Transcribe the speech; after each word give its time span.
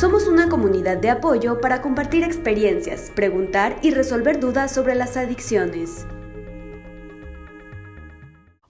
Somos 0.00 0.26
una 0.26 0.48
comunidad 0.48 0.96
de 0.96 1.10
apoyo 1.10 1.60
para 1.60 1.82
compartir 1.82 2.24
experiencias, 2.24 3.12
preguntar 3.14 3.78
y 3.82 3.90
resolver 3.90 4.40
dudas 4.40 4.72
sobre 4.72 4.94
las 4.94 5.18
adicciones. 5.18 6.06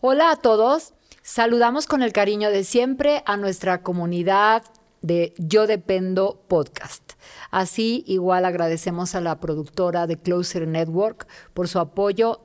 Hola 0.01 0.33
a 0.33 0.37
todos, 0.37 0.95
saludamos 1.23 1.87
con 1.87 2.03
el 2.03 2.13
cariño 2.13 2.51
de 2.51 2.65
siempre 2.65 3.23
a 3.27 3.37
nuestra 3.37 3.83
comunidad 3.83 4.65
de 5.03 5.35
Yo 5.39 5.67
Dependo 5.67 6.43
Podcast. 6.49 7.13
Así, 7.51 8.03
igual 8.07 8.45
agradecemos 8.45 9.15
a 9.15 9.21
la 9.21 9.39
productora 9.41 10.07
de 10.07 10.19
Closer 10.19 10.67
Network 10.67 11.29
por 11.55 11.69
su 11.69 11.79
apoyo 11.79 12.41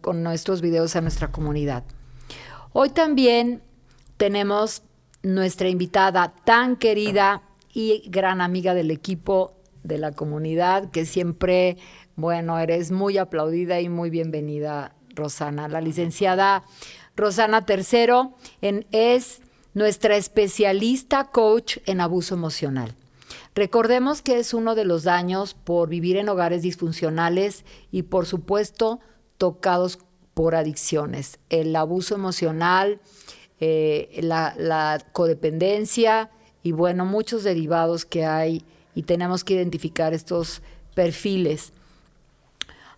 con 0.00 0.22
nuestros 0.22 0.60
videos 0.60 0.96
a 0.96 1.00
nuestra 1.00 1.32
comunidad. 1.32 1.84
Hoy 2.72 2.90
también 2.90 3.62
tenemos 4.16 4.82
nuestra 5.22 5.68
invitada 5.68 6.34
tan 6.44 6.76
querida 6.76 7.42
y 7.72 8.02
gran 8.08 8.40
amiga 8.40 8.74
del 8.74 8.90
equipo 8.90 9.54
de 9.82 9.98
la 9.98 10.12
comunidad, 10.12 10.90
que 10.90 11.06
siempre, 11.06 11.76
bueno, 12.16 12.58
eres 12.58 12.90
muy 12.90 13.18
aplaudida 13.18 13.80
y 13.80 13.88
muy 13.88 14.10
bienvenida, 14.10 14.94
Rosana. 15.14 15.68
La 15.68 15.80
licenciada 15.80 16.64
Rosana 17.16 17.66
Tercero 17.66 18.34
en, 18.60 18.86
es 18.92 19.42
nuestra 19.74 20.16
especialista 20.16 21.30
coach 21.30 21.78
en 21.86 22.00
abuso 22.00 22.34
emocional. 22.34 22.94
Recordemos 23.54 24.22
que 24.22 24.38
es 24.38 24.54
uno 24.54 24.74
de 24.74 24.84
los 24.84 25.04
daños 25.04 25.54
por 25.54 25.88
vivir 25.88 26.16
en 26.16 26.28
hogares 26.28 26.62
disfuncionales 26.62 27.64
y, 27.90 28.02
por 28.02 28.26
supuesto, 28.26 29.00
tocados 29.38 29.98
por 30.34 30.54
adicciones. 30.54 31.38
El 31.48 31.74
abuso 31.74 32.14
emocional, 32.14 33.00
eh, 33.60 34.18
la, 34.22 34.54
la 34.56 35.04
codependencia, 35.12 36.30
y 36.62 36.72
bueno, 36.72 37.06
muchos 37.06 37.44
derivados 37.44 38.04
que 38.04 38.24
hay 38.24 38.64
y 38.94 39.04
tenemos 39.04 39.44
que 39.44 39.54
identificar 39.54 40.12
estos 40.12 40.62
perfiles. 40.94 41.72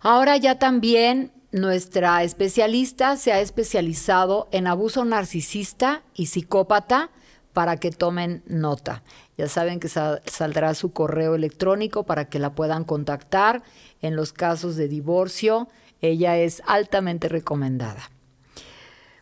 Ahora 0.01 0.35
ya 0.37 0.59
también 0.59 1.31
nuestra 1.51 2.23
especialista 2.23 3.15
se 3.15 3.31
ha 3.31 3.39
especializado 3.39 4.49
en 4.51 4.67
abuso 4.67 5.05
narcisista 5.05 6.01
y 6.13 6.25
psicópata 6.25 7.09
para 7.53 7.77
que 7.77 7.91
tomen 7.91 8.43
nota. 8.47 9.03
Ya 9.37 9.47
saben 9.47 9.79
que 9.79 9.87
saldrá 9.87 10.73
su 10.73 10.91
correo 10.91 11.35
electrónico 11.35 12.03
para 12.03 12.25
que 12.25 12.39
la 12.39 12.53
puedan 12.53 12.83
contactar 12.83 13.63
en 14.01 14.15
los 14.15 14.33
casos 14.33 14.75
de 14.75 14.87
divorcio. 14.87 15.69
Ella 16.01 16.37
es 16.37 16.61
altamente 16.65 17.29
recomendada. 17.29 18.09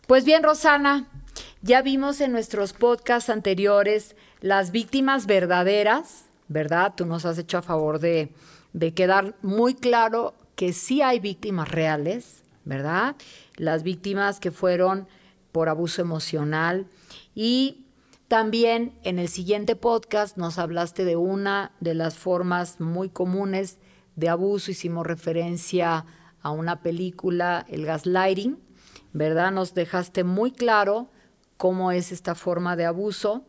Pues 0.06 0.24
bien, 0.24 0.42
Rosana, 0.42 1.08
ya 1.62 1.80
vimos 1.80 2.20
en 2.20 2.32
nuestros 2.32 2.72
podcasts 2.72 3.30
anteriores 3.30 4.16
las 4.40 4.72
víctimas 4.72 5.26
verdaderas, 5.26 6.26
¿verdad? 6.48 6.94
Tú 6.96 7.06
nos 7.06 7.24
has 7.24 7.38
hecho 7.38 7.58
a 7.58 7.62
favor 7.62 8.00
de, 8.00 8.32
quedar 8.96 9.36
muy 9.42 9.74
claro 9.74 10.34
que 10.56 10.72
sí 10.72 11.02
hay 11.02 11.20
víctimas 11.20 11.70
reales, 11.70 12.42
¿verdad? 12.64 13.14
Las 13.56 13.84
víctimas 13.84 14.40
que 14.40 14.50
fueron 14.50 15.06
por 15.52 15.68
abuso 15.68 16.02
emocional. 16.02 16.88
Y 17.32 17.86
también 18.26 18.98
en 19.04 19.20
el 19.20 19.28
siguiente 19.28 19.76
podcast 19.76 20.36
nos 20.36 20.58
hablaste 20.58 21.04
de 21.04 21.14
una 21.14 21.70
de 21.78 21.94
las 21.94 22.16
formas 22.16 22.80
muy 22.80 23.08
comunes 23.08 23.78
de 24.16 24.28
abuso, 24.28 24.72
hicimos 24.72 25.06
referencia 25.06 26.06
a 26.42 26.50
una 26.50 26.82
película, 26.82 27.64
el 27.68 27.86
gaslighting, 27.86 28.58
¿verdad? 29.12 29.52
Nos 29.52 29.74
dejaste 29.74 30.24
muy 30.24 30.50
claro 30.50 31.11
cómo 31.62 31.92
es 31.92 32.10
esta 32.10 32.34
forma 32.34 32.74
de 32.74 32.86
abuso. 32.86 33.44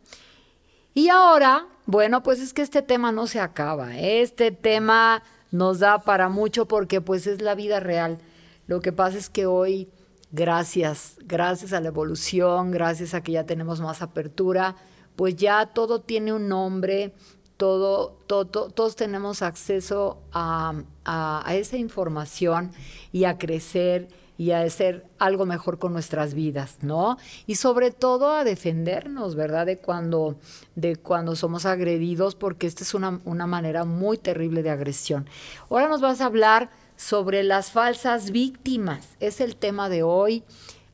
Y 0.93 1.09
ahora, 1.09 1.65
bueno, 1.87 2.21
pues 2.21 2.39
es 2.39 2.53
que 2.53 2.61
este 2.61 2.83
tema 2.83 3.11
no 3.11 3.25
se 3.25 3.39
acaba. 3.39 3.97
Este 3.97 4.51
tema 4.51 5.23
nos 5.49 5.79
da 5.79 5.97
para 5.97 6.29
mucho 6.29 6.67
porque 6.67 7.01
pues 7.01 7.25
es 7.25 7.41
la 7.41 7.55
vida 7.55 7.79
real. 7.79 8.19
Lo 8.67 8.81
que 8.81 8.91
pasa 8.91 9.17
es 9.17 9.31
que 9.31 9.47
hoy, 9.47 9.89
gracias, 10.31 11.17
gracias 11.23 11.73
a 11.73 11.81
la 11.81 11.87
evolución, 11.87 12.69
gracias 12.69 13.15
a 13.15 13.23
que 13.23 13.31
ya 13.31 13.47
tenemos 13.47 13.81
más 13.81 14.03
apertura, 14.03 14.75
pues 15.15 15.35
ya 15.35 15.65
todo 15.65 16.01
tiene 16.01 16.33
un 16.33 16.47
nombre, 16.47 17.15
todo, 17.57 18.19
todos 18.27 18.95
tenemos 18.95 19.41
acceso 19.41 20.21
a, 20.33 20.75
a 21.03 21.55
esa 21.55 21.77
información 21.77 22.73
y 23.11 23.23
a 23.23 23.39
crecer 23.39 24.07
y 24.37 24.51
a 24.51 24.61
hacer 24.61 25.05
algo 25.19 25.45
mejor 25.45 25.77
con 25.79 25.93
nuestras 25.93 26.33
vidas, 26.33 26.77
¿no? 26.81 27.17
Y 27.45 27.55
sobre 27.55 27.91
todo 27.91 28.31
a 28.31 28.43
defendernos, 28.43 29.35
¿verdad? 29.35 29.65
De 29.65 29.77
cuando, 29.77 30.37
de 30.75 30.95
cuando 30.95 31.35
somos 31.35 31.65
agredidos, 31.65 32.35
porque 32.35 32.67
esta 32.67 32.83
es 32.83 32.93
una, 32.93 33.21
una 33.25 33.47
manera 33.47 33.85
muy 33.85 34.17
terrible 34.17 34.63
de 34.63 34.71
agresión. 34.71 35.29
Ahora 35.69 35.87
nos 35.87 36.01
vas 36.01 36.21
a 36.21 36.25
hablar 36.25 36.71
sobre 36.95 37.43
las 37.43 37.71
falsas 37.71 38.31
víctimas. 38.31 39.09
Es 39.19 39.39
el 39.39 39.55
tema 39.55 39.89
de 39.89 40.03
hoy, 40.03 40.43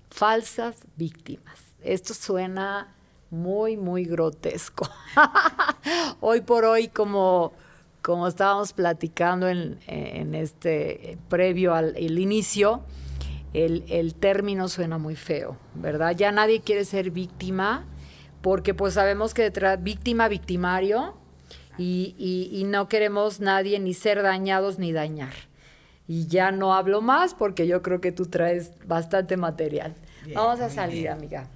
falsas 0.09 0.75
víctimas. 0.97 1.59
Esto 1.81 2.13
suena 2.13 2.94
muy, 3.29 3.78
muy 3.78 4.03
grotesco. 4.03 4.89
hoy 6.19 6.41
por 6.41 6.66
hoy, 6.66 6.89
como, 6.89 7.53
como 8.01 8.28
estábamos 8.28 8.73
platicando 8.73 9.47
en, 9.47 9.79
en 9.88 10.35
este 10.35 11.17
previo 11.29 11.73
al 11.73 12.19
inicio, 12.19 12.83
el, 13.53 14.15
término 14.15 14.67
suena 14.67 14.97
muy 14.97 15.15
feo, 15.15 15.57
¿verdad? 15.75 16.15
Ya 16.15 16.31
nadie 16.31 16.61
quiere 16.61 16.85
ser 16.85 17.11
víctima 17.11 17.85
porque 18.41 18.73
pues 18.73 18.93
sabemos 18.93 19.33
que 19.33 19.43
detrás 19.43 19.81
víctima, 19.81 20.27
victimario 20.27 21.15
y, 21.77 22.63
no 22.67 22.87
queremos 22.89 23.39
nadie 23.39 23.79
ni 23.79 23.93
ser 23.93 24.21
dañados 24.21 24.79
ni 24.79 24.91
dañar. 24.91 25.33
Y 26.07 26.27
ya 26.27 26.51
no 26.51 26.73
hablo 26.73 27.01
más 27.01 27.33
porque 27.33 27.67
yo 27.67 27.81
creo 27.81 28.01
que 28.01 28.11
tú 28.11 28.25
traes 28.25 28.71
bastante 28.85 29.37
material. 29.37 29.95
Vamos 30.33 30.59
a 30.59 30.69
salir, 30.69 31.09
amiga. 31.09 31.47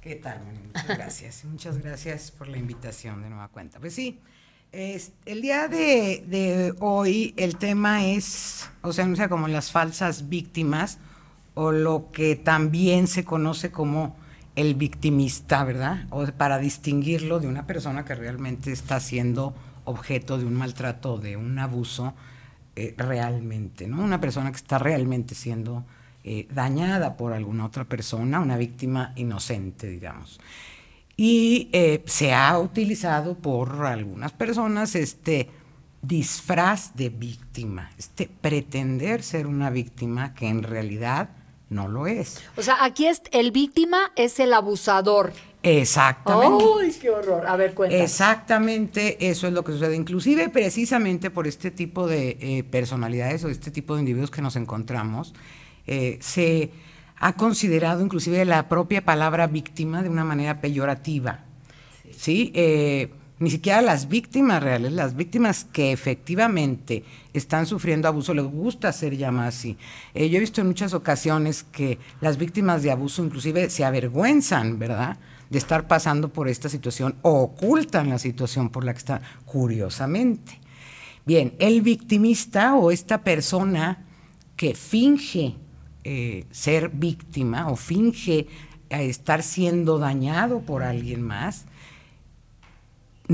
¿Qué 0.00 0.16
tal, 0.16 0.40
Muchas 0.42 0.88
gracias. 0.98 1.44
Muchas 1.44 1.78
gracias 1.78 2.30
por 2.32 2.48
la 2.48 2.58
invitación 2.58 3.22
de 3.22 3.30
nueva 3.30 3.48
cuenta. 3.48 3.78
Pues 3.78 3.94
sí, 3.94 4.18
es, 4.72 5.12
el 5.26 5.40
día 5.40 5.68
de, 5.68 6.24
de, 6.26 6.74
hoy 6.80 7.32
el 7.36 7.56
tema 7.56 8.04
es, 8.06 8.68
o 8.82 8.92
sea, 8.92 9.06
no 9.06 9.14
sea 9.14 9.28
como 9.28 9.46
las 9.46 9.70
falsas 9.70 10.28
víctimas 10.28 10.98
o 11.54 11.72
lo 11.72 12.10
que 12.12 12.36
también 12.36 13.06
se 13.06 13.24
conoce 13.24 13.70
como 13.70 14.16
el 14.56 14.74
victimista, 14.74 15.64
¿verdad? 15.64 16.06
O 16.10 16.26
para 16.26 16.58
distinguirlo 16.58 17.40
de 17.40 17.48
una 17.48 17.66
persona 17.66 18.04
que 18.04 18.14
realmente 18.14 18.72
está 18.72 19.00
siendo 19.00 19.54
objeto 19.84 20.38
de 20.38 20.44
un 20.44 20.54
maltrato, 20.54 21.18
de 21.18 21.36
un 21.36 21.58
abuso 21.58 22.14
eh, 22.76 22.94
realmente, 22.96 23.86
¿no? 23.86 24.02
Una 24.02 24.20
persona 24.20 24.50
que 24.50 24.56
está 24.56 24.78
realmente 24.78 25.34
siendo 25.34 25.84
eh, 26.24 26.46
dañada 26.54 27.16
por 27.16 27.32
alguna 27.32 27.66
otra 27.66 27.84
persona, 27.84 28.40
una 28.40 28.56
víctima 28.56 29.12
inocente, 29.16 29.88
digamos. 29.88 30.40
Y 31.16 31.68
eh, 31.72 32.02
se 32.06 32.32
ha 32.32 32.58
utilizado 32.58 33.36
por 33.36 33.84
algunas 33.84 34.32
personas 34.32 34.94
este 34.94 35.50
disfraz 36.00 36.94
de 36.96 37.10
víctima, 37.10 37.90
este 37.98 38.28
pretender 38.40 39.22
ser 39.22 39.46
una 39.46 39.70
víctima 39.70 40.34
que 40.34 40.48
en 40.48 40.62
realidad 40.62 41.30
no 41.72 41.88
lo 41.88 42.06
es. 42.06 42.42
O 42.56 42.62
sea, 42.62 42.84
aquí 42.84 43.06
es 43.06 43.22
el 43.32 43.50
víctima 43.50 44.12
es 44.16 44.38
el 44.40 44.52
abusador. 44.52 45.32
Exactamente. 45.62 46.64
¡Ay, 46.80 46.96
qué 47.00 47.10
horror! 47.10 47.46
A 47.46 47.56
ver, 47.56 47.74
cuéntame. 47.74 48.02
Exactamente, 48.02 49.28
eso 49.28 49.46
es 49.46 49.52
lo 49.52 49.62
que 49.62 49.72
sucede. 49.72 49.94
Inclusive, 49.94 50.48
precisamente 50.48 51.30
por 51.30 51.46
este 51.46 51.70
tipo 51.70 52.06
de 52.06 52.36
eh, 52.40 52.64
personalidades 52.64 53.44
o 53.44 53.48
este 53.48 53.70
tipo 53.70 53.94
de 53.94 54.00
individuos 54.00 54.30
que 54.30 54.42
nos 54.42 54.56
encontramos, 54.56 55.34
eh, 55.86 56.18
se 56.20 56.70
ha 57.16 57.34
considerado 57.34 58.02
inclusive 58.02 58.44
la 58.44 58.68
propia 58.68 59.04
palabra 59.04 59.46
víctima 59.46 60.02
de 60.02 60.08
una 60.08 60.24
manera 60.24 60.60
peyorativa. 60.60 61.44
¿Sí? 62.16 62.52
Eh, 62.54 63.10
ni 63.42 63.50
siquiera 63.50 63.82
las 63.82 64.08
víctimas 64.08 64.62
reales, 64.62 64.92
las 64.92 65.16
víctimas 65.16 65.64
que 65.64 65.90
efectivamente 65.90 67.02
están 67.32 67.66
sufriendo 67.66 68.06
abuso, 68.06 68.34
les 68.34 68.44
gusta 68.44 68.92
ser 68.92 69.16
llamadas 69.16 69.56
así. 69.56 69.76
Eh, 70.14 70.28
yo 70.28 70.36
he 70.36 70.40
visto 70.40 70.60
en 70.60 70.68
muchas 70.68 70.94
ocasiones 70.94 71.64
que 71.64 71.98
las 72.20 72.38
víctimas 72.38 72.84
de 72.84 72.92
abuso 72.92 73.24
inclusive 73.24 73.68
se 73.68 73.84
avergüenzan, 73.84 74.78
¿verdad? 74.78 75.18
De 75.50 75.58
estar 75.58 75.88
pasando 75.88 76.32
por 76.32 76.48
esta 76.48 76.68
situación 76.68 77.16
o 77.22 77.42
ocultan 77.42 78.10
la 78.10 78.20
situación 78.20 78.70
por 78.70 78.84
la 78.84 78.92
que 78.92 78.98
están, 78.98 79.22
curiosamente. 79.44 80.60
Bien, 81.26 81.54
el 81.58 81.82
victimista 81.82 82.76
o 82.76 82.92
esta 82.92 83.24
persona 83.24 84.04
que 84.54 84.76
finge 84.76 85.56
eh, 86.04 86.46
ser 86.52 86.90
víctima 86.90 87.68
o 87.72 87.74
finge 87.74 88.46
eh, 88.88 89.08
estar 89.08 89.42
siendo 89.42 89.98
dañado 89.98 90.60
por 90.60 90.84
alguien 90.84 91.22
más, 91.22 91.66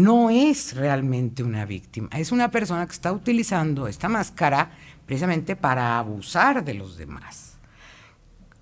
no 0.02 0.30
es 0.30 0.74
realmente 0.76 1.42
una 1.42 1.64
víctima, 1.64 2.08
es 2.12 2.32
una 2.32 2.50
persona 2.50 2.86
que 2.86 2.92
está 2.92 3.12
utilizando 3.12 3.86
esta 3.86 4.08
máscara 4.08 4.70
precisamente 5.06 5.56
para 5.56 5.98
abusar 5.98 6.64
de 6.64 6.74
los 6.74 6.96
demás. 6.96 7.56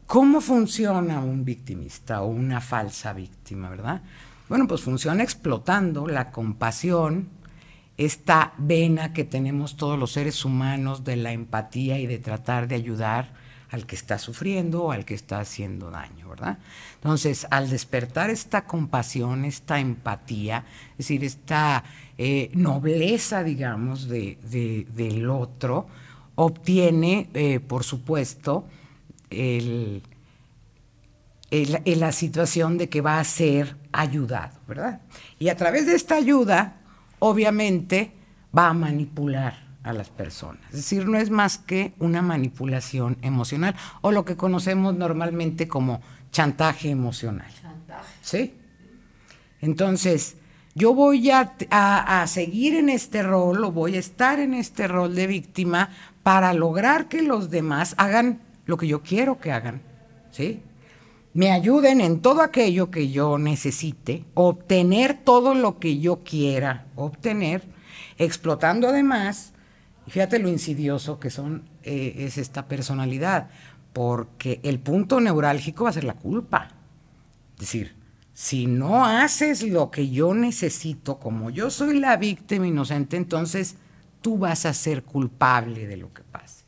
¿Cómo 0.07 0.41
funciona 0.41 1.21
un 1.21 1.45
victimista 1.45 2.23
o 2.23 2.29
una 2.29 2.61
falsa 2.61 3.13
víctima, 3.13 3.69
verdad? 3.69 4.03
Bueno, 4.49 4.69
pues 4.69 4.81
funciona 4.81 5.25
explotando 5.25 6.07
la 6.07 6.31
compasión, 6.31 7.29
esta 7.97 8.55
vena 8.59 9.13
que 9.13 9.25
tenemos 9.25 9.77
todos 9.77 9.99
los 9.99 10.13
seres 10.13 10.45
humanos 10.45 11.03
de 11.03 11.17
la 11.17 11.33
empatía 11.33 11.99
y 11.99 12.07
de 12.07 12.19
tratar 12.19 12.69
de 12.69 12.77
ayudar 12.77 13.33
al 13.77 13.87
que 13.87 13.95
está 13.95 14.19
sufriendo 14.19 14.85
o 14.85 14.93
al 14.93 15.05
que 15.05 15.15
está 15.15 15.39
haciendo 15.39 15.91
daño, 15.91 16.31
¿verdad? 16.31 16.59
Entonces, 16.95 17.47
al 17.51 17.69
despertar 17.69 18.31
esta 18.31 18.65
compasión, 18.65 19.45
esta 19.45 19.79
empatía, 19.79 20.65
es 20.93 20.99
decir, 20.99 21.25
esta 21.25 21.85
eh, 22.17 22.51
nobleza, 22.55 23.45
digamos, 23.45 24.09
de, 24.09 24.39
del 24.95 25.29
otro, 25.29 25.87
obtiene, 26.37 27.29
eh, 27.35 27.61
por 27.61 27.85
supuesto, 27.85 28.65
el, 29.29 30.03
la 31.51 32.13
situación 32.13 32.79
de 32.79 32.89
que 32.89 33.03
va 33.03 33.21
a 33.21 33.25
ser 33.25 33.77
ayudado, 33.93 34.59
¿verdad? 34.67 35.01
Y 35.39 35.51
a 35.51 35.57
través 35.57 35.87
de 35.87 35.95
esta 35.95 36.15
ayuda, 36.17 36.81
obviamente, 37.19 38.11
va 38.57 38.69
a 38.69 38.73
manipular 38.73 39.66
a 39.87 39.93
las 39.93 40.11
personas. 40.11 40.61
Es 40.71 40.77
decir, 40.77 41.07
no 41.07 41.17
es 41.17 41.31
más 41.31 41.59
que 41.59 41.95
una 41.99 42.21
manipulación 42.21 43.17
emocional 43.23 43.75
o 44.01 44.11
lo 44.11 44.25
que 44.25 44.37
conocemos 44.37 44.95
normalmente 44.97 45.69
como 45.69 46.01
chantaje 46.33 46.91
emocional. 46.91 47.47
Chantaje. 47.63 48.13
¿Sí? 48.21 48.55
Entonces, 49.61 50.37
yo 50.75 50.93
voy 50.93 51.31
a, 51.31 51.55
a, 51.71 52.27
seguir 52.27 52.75
en 52.75 52.89
este 52.89 53.23
rol 53.23 53.65
o 53.65 53.73
voy 53.73 53.97
a 53.97 54.01
estar 54.01 54.41
en 54.41 54.53
este 54.55 54.89
rol 54.89 55.15
de 55.15 55.27
víctima 55.27 55.91
para 56.23 56.53
lograr 56.53 57.09
que 57.09 57.23
los 57.23 57.49
demás 57.49 57.95
hagan 57.97 58.41
lo 58.67 58.77
que 58.77 58.89
yo 58.89 59.03
quiero 59.03 59.39
que 59.39 59.53
hagan. 59.53 59.81
¿Sí? 60.33 60.63
Me 61.33 61.53
ayuden 61.53 62.01
en 62.01 62.21
todo 62.21 62.43
aquello 62.43 62.91
que 62.91 63.11
yo 63.11 63.39
necesite, 63.39 64.25
obtener 64.35 65.15
todo 65.15 65.55
lo 65.55 65.79
que 65.79 65.99
yo 65.99 66.25
quiera 66.25 66.87
obtener, 66.97 67.63
explotando 68.19 68.89
además 68.89 69.53
y 70.07 70.11
fíjate 70.11 70.39
lo 70.39 70.49
insidioso 70.49 71.19
que 71.19 71.31
son, 71.31 71.69
eh, 71.83 72.15
es 72.19 72.39
esta 72.39 72.67
personalidad, 72.67 73.49
porque 73.93 74.61
el 74.63 74.79
punto 74.79 75.21
neurálgico 75.21 75.85
va 75.85 75.91
a 75.91 75.95
ser 75.95 76.05
la 76.05 76.15
culpa. 76.15 76.69
Es 77.55 77.61
decir, 77.61 77.97
si 78.33 78.67
no 78.67 79.07
haces 79.07 79.63
lo 79.63 79.91
que 79.91 80.11
yo 80.11 80.35
necesito, 80.35 81.19
como 81.19 81.51
yo 81.51 81.71
soy 81.71 81.99
la 81.99 82.17
víctima 82.17 82.67
inocente, 82.67 83.17
entonces 83.17 83.77
tú 84.21 84.39
vas 84.39 84.67
a 84.67 84.75
ser 84.75 85.03
culpable 85.03 85.87
de 85.87 85.97
lo 85.97 86.13
que 86.13 86.23
pase. 86.23 86.65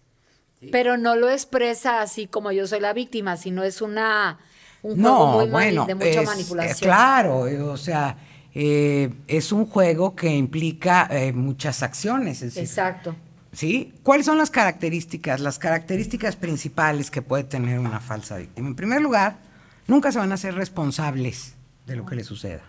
Pero 0.73 0.97
no 0.97 1.15
lo 1.15 1.29
expresa 1.29 2.01
así 2.01 2.27
como 2.27 2.51
yo 2.53 2.67
soy 2.67 2.81
la 2.81 2.93
víctima, 2.93 3.37
sino 3.37 3.63
es 3.63 3.83
una 3.83 4.39
un 4.83 5.01
juego 5.01 5.27
muy 5.39 5.51
bueno, 5.51 5.87
de 5.87 5.95
mucha 5.95 6.23
manipulación. 6.23 6.79
claro, 6.79 7.41
o 7.71 7.77
sea, 7.77 8.17
eh, 8.55 9.11
es 9.27 9.53
un 9.53 9.67
juego 9.67 10.17
que 10.17 10.35
implica 10.35 11.09
eh, 11.11 11.33
muchas 11.33 11.83
acciones. 11.83 12.43
Exacto. 12.57 13.15
¿Sí? 13.59 13.93
¿Cuáles 14.05 14.25
son 14.25 14.39
las 14.39 14.53
características? 14.53 15.41
Las 15.41 15.59
características 15.59 16.37
principales 16.37 17.11
que 17.11 17.23
puede 17.23 17.43
tener 17.43 17.81
una 17.81 17.99
falsa 17.99 18.37
víctima. 18.37 18.69
En 18.69 18.77
primer 18.77 19.03
lugar, 19.03 19.39
nunca 19.89 20.13
se 20.13 20.21
van 20.21 20.31
a 20.31 20.37
ser 20.37 20.55
responsables 20.55 21.55
de 21.85 21.97
lo 21.97 22.07
que 22.07 22.15
le 22.15 22.23
suceda. 22.23 22.63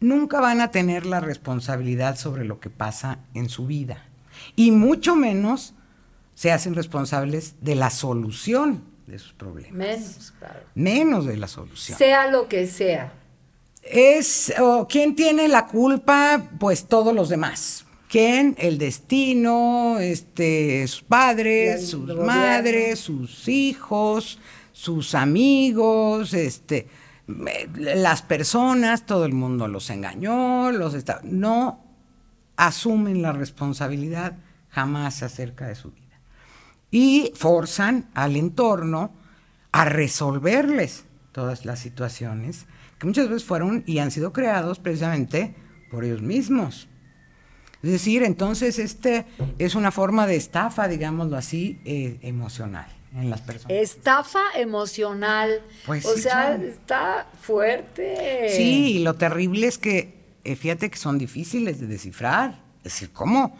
Nunca 0.00 0.40
van 0.40 0.62
a 0.62 0.70
tener 0.70 1.04
la 1.04 1.20
responsabilidad 1.20 2.16
sobre 2.16 2.46
lo 2.46 2.58
que 2.58 2.70
pasa 2.70 3.18
en 3.34 3.50
su 3.50 3.66
vida. 3.66 4.06
Y 4.56 4.70
mucho 4.70 5.14
menos 5.14 5.74
se 6.34 6.52
hacen 6.52 6.74
responsables 6.74 7.56
de 7.60 7.74
la 7.74 7.90
solución 7.90 8.82
de 9.06 9.18
sus 9.18 9.34
problemas. 9.34 9.72
Menos, 9.72 10.32
claro. 10.38 10.60
Menos 10.74 11.26
de 11.26 11.36
la 11.36 11.48
solución. 11.48 11.98
Sea 11.98 12.30
lo 12.30 12.48
que 12.48 12.66
sea. 12.66 13.12
Es, 13.82 14.54
o 14.58 14.88
¿quién 14.88 15.16
tiene 15.16 15.48
la 15.48 15.66
culpa? 15.66 16.48
Pues 16.58 16.86
todos 16.86 17.14
los 17.14 17.28
demás 17.28 17.84
¿Quién? 18.14 18.54
El 18.60 18.78
destino, 18.78 19.98
este, 19.98 20.86
sus 20.86 21.02
padres, 21.02 21.88
sus 21.90 22.14
madres, 22.14 23.00
sus 23.00 23.48
hijos, 23.48 24.38
sus 24.70 25.16
amigos, 25.16 26.32
este, 26.32 26.86
las 27.74 28.22
personas, 28.22 29.04
todo 29.04 29.24
el 29.24 29.32
mundo 29.32 29.66
los 29.66 29.90
engañó, 29.90 30.70
los 30.70 30.94
está, 30.94 31.22
no 31.24 31.84
asumen 32.54 33.20
la 33.20 33.32
responsabilidad 33.32 34.38
jamás 34.68 35.24
acerca 35.24 35.66
de 35.66 35.74
su 35.74 35.90
vida. 35.90 36.20
Y 36.92 37.32
forzan 37.34 38.08
al 38.14 38.36
entorno 38.36 39.10
a 39.72 39.86
resolverles 39.86 41.04
todas 41.32 41.64
las 41.66 41.80
situaciones 41.80 42.66
que 43.00 43.08
muchas 43.08 43.28
veces 43.28 43.44
fueron 43.44 43.82
y 43.88 43.98
han 43.98 44.12
sido 44.12 44.32
creados 44.32 44.78
precisamente 44.78 45.56
por 45.90 46.04
ellos 46.04 46.22
mismos. 46.22 46.86
Es 47.84 47.90
decir, 47.90 48.22
entonces 48.22 48.78
este 48.78 49.26
es 49.58 49.74
una 49.74 49.90
forma 49.90 50.26
de 50.26 50.36
estafa, 50.36 50.88
digámoslo 50.88 51.36
así, 51.36 51.78
eh, 51.84 52.16
emocional 52.22 52.86
en 53.14 53.28
las 53.28 53.42
personas. 53.42 53.76
Estafa 53.76 54.40
emocional. 54.56 55.60
Pues 55.84 56.06
o 56.06 56.16
sea, 56.16 56.56
está 56.56 57.26
fuerte. 57.38 58.48
Sí, 58.56 58.92
y 58.92 58.98
lo 59.00 59.16
terrible 59.16 59.66
es 59.66 59.76
que, 59.76 60.14
eh, 60.44 60.56
fíjate 60.56 60.88
que 60.88 60.96
son 60.96 61.18
difíciles 61.18 61.78
de 61.78 61.86
descifrar. 61.86 62.58
Es 62.78 62.94
decir, 62.94 63.10
¿cómo? 63.12 63.54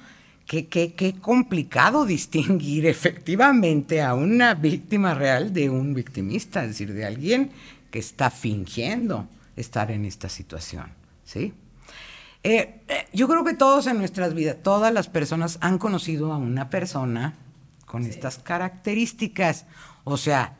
Qué, 0.47 0.69
qué, 0.69 0.95
qué 0.95 1.21
complicado 1.21 2.07
distinguir 2.07 2.87
efectivamente 2.87 4.01
a 4.01 4.15
una 4.15 4.55
víctima 4.55 5.13
real 5.13 5.53
de 5.53 5.69
un 5.69 5.93
victimista, 5.93 6.63
es 6.63 6.69
decir, 6.69 6.95
de 6.95 7.05
alguien 7.05 7.51
que 7.91 7.99
está 7.99 8.31
fingiendo 8.31 9.29
estar 9.55 9.91
en 9.91 10.07
esta 10.07 10.31
situación. 10.31 10.87
¿Sí? 11.27 11.53
Eh, 12.47 12.83
eh, 12.89 13.07
yo 13.15 13.27
creo 13.27 13.43
que 13.43 13.55
todos 13.55 13.87
en 13.87 13.97
nuestras 13.97 14.35
vidas, 14.35 14.59
todas 14.63 14.93
las 14.93 15.09
personas 15.09 15.57
han 15.63 15.79
conocido 15.79 16.31
a 16.31 16.37
una 16.37 16.69
persona 16.69 17.33
con 17.87 18.05
estas 18.05 18.37
características. 18.37 19.65
O 20.05 20.19
sea, 20.19 20.59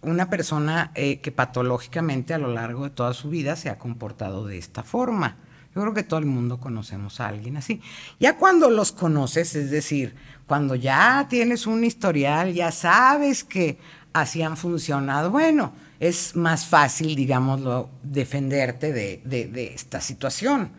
una 0.00 0.30
persona 0.30 0.92
eh, 0.94 1.20
que 1.20 1.32
patológicamente 1.32 2.32
a 2.32 2.38
lo 2.38 2.54
largo 2.54 2.84
de 2.84 2.90
toda 2.90 3.12
su 3.12 3.28
vida 3.28 3.54
se 3.54 3.68
ha 3.68 3.78
comportado 3.78 4.46
de 4.46 4.56
esta 4.56 4.82
forma. 4.82 5.36
Yo 5.74 5.82
creo 5.82 5.92
que 5.92 6.04
todo 6.04 6.20
el 6.20 6.24
mundo 6.24 6.58
conocemos 6.58 7.20
a 7.20 7.28
alguien 7.28 7.58
así. 7.58 7.82
Ya 8.18 8.38
cuando 8.38 8.70
los 8.70 8.92
conoces, 8.92 9.54
es 9.56 9.70
decir, 9.70 10.16
cuando 10.46 10.74
ya 10.74 11.26
tienes 11.28 11.66
un 11.66 11.84
historial, 11.84 12.54
ya 12.54 12.72
sabes 12.72 13.44
que 13.44 13.78
así 14.14 14.40
han 14.40 14.56
funcionado, 14.56 15.30
bueno, 15.30 15.74
es 16.00 16.34
más 16.34 16.64
fácil, 16.64 17.14
digámoslo, 17.14 17.90
defenderte 18.02 18.94
de, 18.94 19.20
de 19.26 19.74
esta 19.74 20.00
situación 20.00 20.70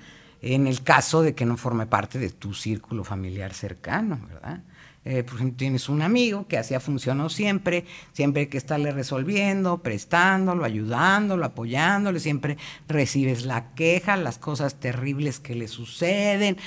en 0.42 0.68
el 0.68 0.84
caso 0.84 1.22
de 1.22 1.34
que 1.36 1.46
no 1.46 1.58
forme 1.58 1.88
parte 1.88 2.20
de 2.20 2.30
tu 2.30 2.54
círculo 2.54 3.04
familiar 3.04 3.54
cercano, 3.54 4.20
¿verdad? 4.28 4.62
Eh, 5.10 5.24
por 5.24 5.36
ejemplo, 5.36 5.56
tienes 5.58 5.88
un 5.88 6.02
amigo 6.02 6.48
que 6.48 6.58
así 6.58 6.74
ha 6.74 6.82
funcionado 6.82 7.30
siempre, 7.30 7.86
siempre 8.12 8.42
hay 8.42 8.48
que 8.48 8.58
estarle 8.58 8.92
resolviendo, 8.92 9.82
prestándolo, 9.82 10.66
ayudándolo, 10.66 11.46
apoyándole, 11.46 12.20
siempre 12.20 12.58
recibes 12.90 13.46
la 13.46 13.74
queja, 13.74 14.18
las 14.18 14.38
cosas 14.38 14.76
terribles 14.82 15.40
que 15.40 15.56
le 15.56 15.70
suceden. 15.70 16.58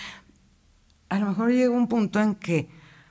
A 1.11 1.19
lo 1.19 1.27
mejor 1.27 1.51
llega 1.51 1.71
un 1.71 1.87
punto 1.87 2.19
en 2.19 2.35
que, 2.35 2.69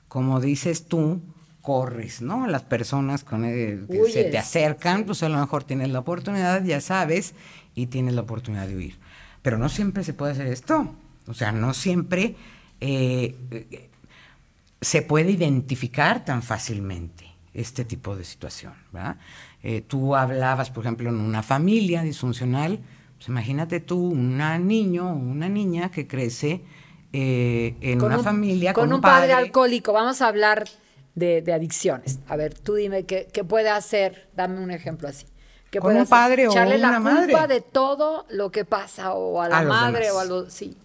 como 0.08 0.40
dices 0.40 0.88
tú, 0.88 1.22
corres, 1.62 2.24
¿no? 2.24 2.48
Las 2.48 2.64
personas 2.64 3.24
con 3.24 3.44
que 3.44 3.86
se 4.12 4.24
te 4.24 4.38
acercan, 4.40 5.04
pues 5.04 5.22
a 5.22 5.30
lo 5.30 5.38
mejor 5.38 5.64
tienes 5.64 5.90
la 5.90 6.00
oportunidad, 6.00 6.64
ya 6.64 6.82
sabes, 6.82 7.36
y 7.76 7.86
tienes 7.86 8.16
la 8.16 8.22
oportunidad 8.22 8.68
de 8.68 8.76
huir. 8.76 8.98
Pero 9.42 9.58
no 9.58 9.70
siempre 9.70 10.04
se 10.04 10.14
puede 10.14 10.34
hacer 10.34 10.48
esto. 10.48 10.96
O 11.28 11.34
sea, 11.34 11.52
no 11.52 11.74
siempre 11.74 12.36
eh, 12.82 13.36
se 14.82 15.02
puede 15.02 15.32
identificar 15.32 16.26
tan 16.26 16.42
fácilmente 16.42 17.26
este 17.54 17.86
tipo 17.86 18.16
de 18.16 18.24
situación. 18.24 18.74
Eh, 19.64 19.82
tú 19.82 20.16
hablabas, 20.16 20.70
por 20.70 20.86
ejemplo, 20.86 21.10
en 21.10 21.20
una 21.20 21.44
familia 21.44 22.02
disfuncional, 22.04 22.80
pues 23.18 23.28
imagínate 23.28 23.80
tú, 23.80 24.12
un 24.12 24.38
niño 24.68 25.12
o 25.12 25.16
una 25.16 25.50
niña 25.50 25.92
que 25.92 26.08
crece 26.08 26.62
eh, 27.12 27.76
en 27.82 28.02
una 28.02 28.20
familia 28.20 28.74
con, 28.74 28.94
un 28.94 29.02
padre, 29.02 29.34
alcohólico. 29.34 29.92
Vamos 29.92 30.22
a 30.22 30.28
hablar 30.28 30.68
de, 31.16 31.44
adicciones. 31.54 32.20
A 32.28 32.38
ver, 32.38 32.54
tú 32.54 32.76
dime 32.76 33.04
qué, 33.04 33.28
qué 33.34 33.44
puede 33.44 33.70
hacer, 33.70 34.30
dame 34.36 34.60
un 34.62 34.72
ejemplo 34.72 35.10
así 35.10 35.26
que 35.70 35.80
con 35.80 35.96
un 35.96 36.06
padre 36.08 36.48
o 36.48 36.52
una 36.52 36.66
la 36.66 37.00
culpa 37.00 37.48
de 37.48 37.62
todo 37.62 38.26
lo 38.30 38.52
que 38.52 38.66
pasa 38.66 39.14
o 39.14 39.42
a 39.42 39.50
la 39.50 39.62
madre 39.64 40.12
o 40.12 40.20
a 40.20 40.26
los 40.26 40.52
sí 40.52 40.76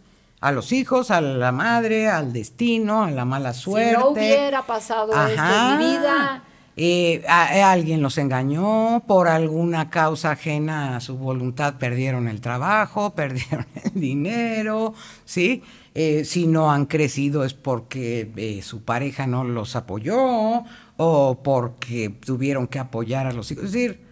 a 0.45 0.53
los 0.53 0.73
hijos, 0.73 1.11
a 1.11 1.23
la 1.23 1.53
madre, 1.53 2.11
al 2.11 2.35
destino, 2.35 3.05
a 3.05 3.11
la 3.11 3.25
mala 3.25 3.55
suerte. 3.55 3.97
Si 3.97 3.99
no 3.99 4.09
hubiera 4.11 4.61
pasado 4.61 5.11
esto 5.27 5.43
en 5.43 5.79
mi 5.79 5.85
vida. 5.87 6.43
Eh, 6.77 7.25
alguien 7.27 8.03
los 8.03 8.19
engañó, 8.19 9.05
por 9.07 9.29
alguna 9.29 9.89
causa 9.89 10.33
ajena 10.33 10.97
a 10.97 11.01
su 11.01 11.17
voluntad 11.17 11.77
perdieron 11.79 12.29
el 12.29 12.43
trabajo, 12.43 13.11
perdieron 13.15 13.67
el 13.85 13.99
dinero, 13.99 14.93
¿sí? 15.25 15.63
Eh, 15.95 16.27
si 16.27 16.47
no 16.47 16.71
han 16.71 16.85
crecido 16.85 17.45
es 17.45 17.55
porque 17.55 18.31
eh, 18.37 18.61
su 18.61 18.83
pareja 18.83 19.27
no 19.27 19.45
los 19.45 19.77
apoyó 19.77 20.65
o 20.99 21.43
porque 21.43 22.11
tuvieron 22.11 22.67
que 22.67 22.81
apoyar 22.81 23.27
a 23.27 23.33
los 23.33 23.51
hijos. 23.51 23.65
Es 23.65 23.73
decir, 23.73 24.05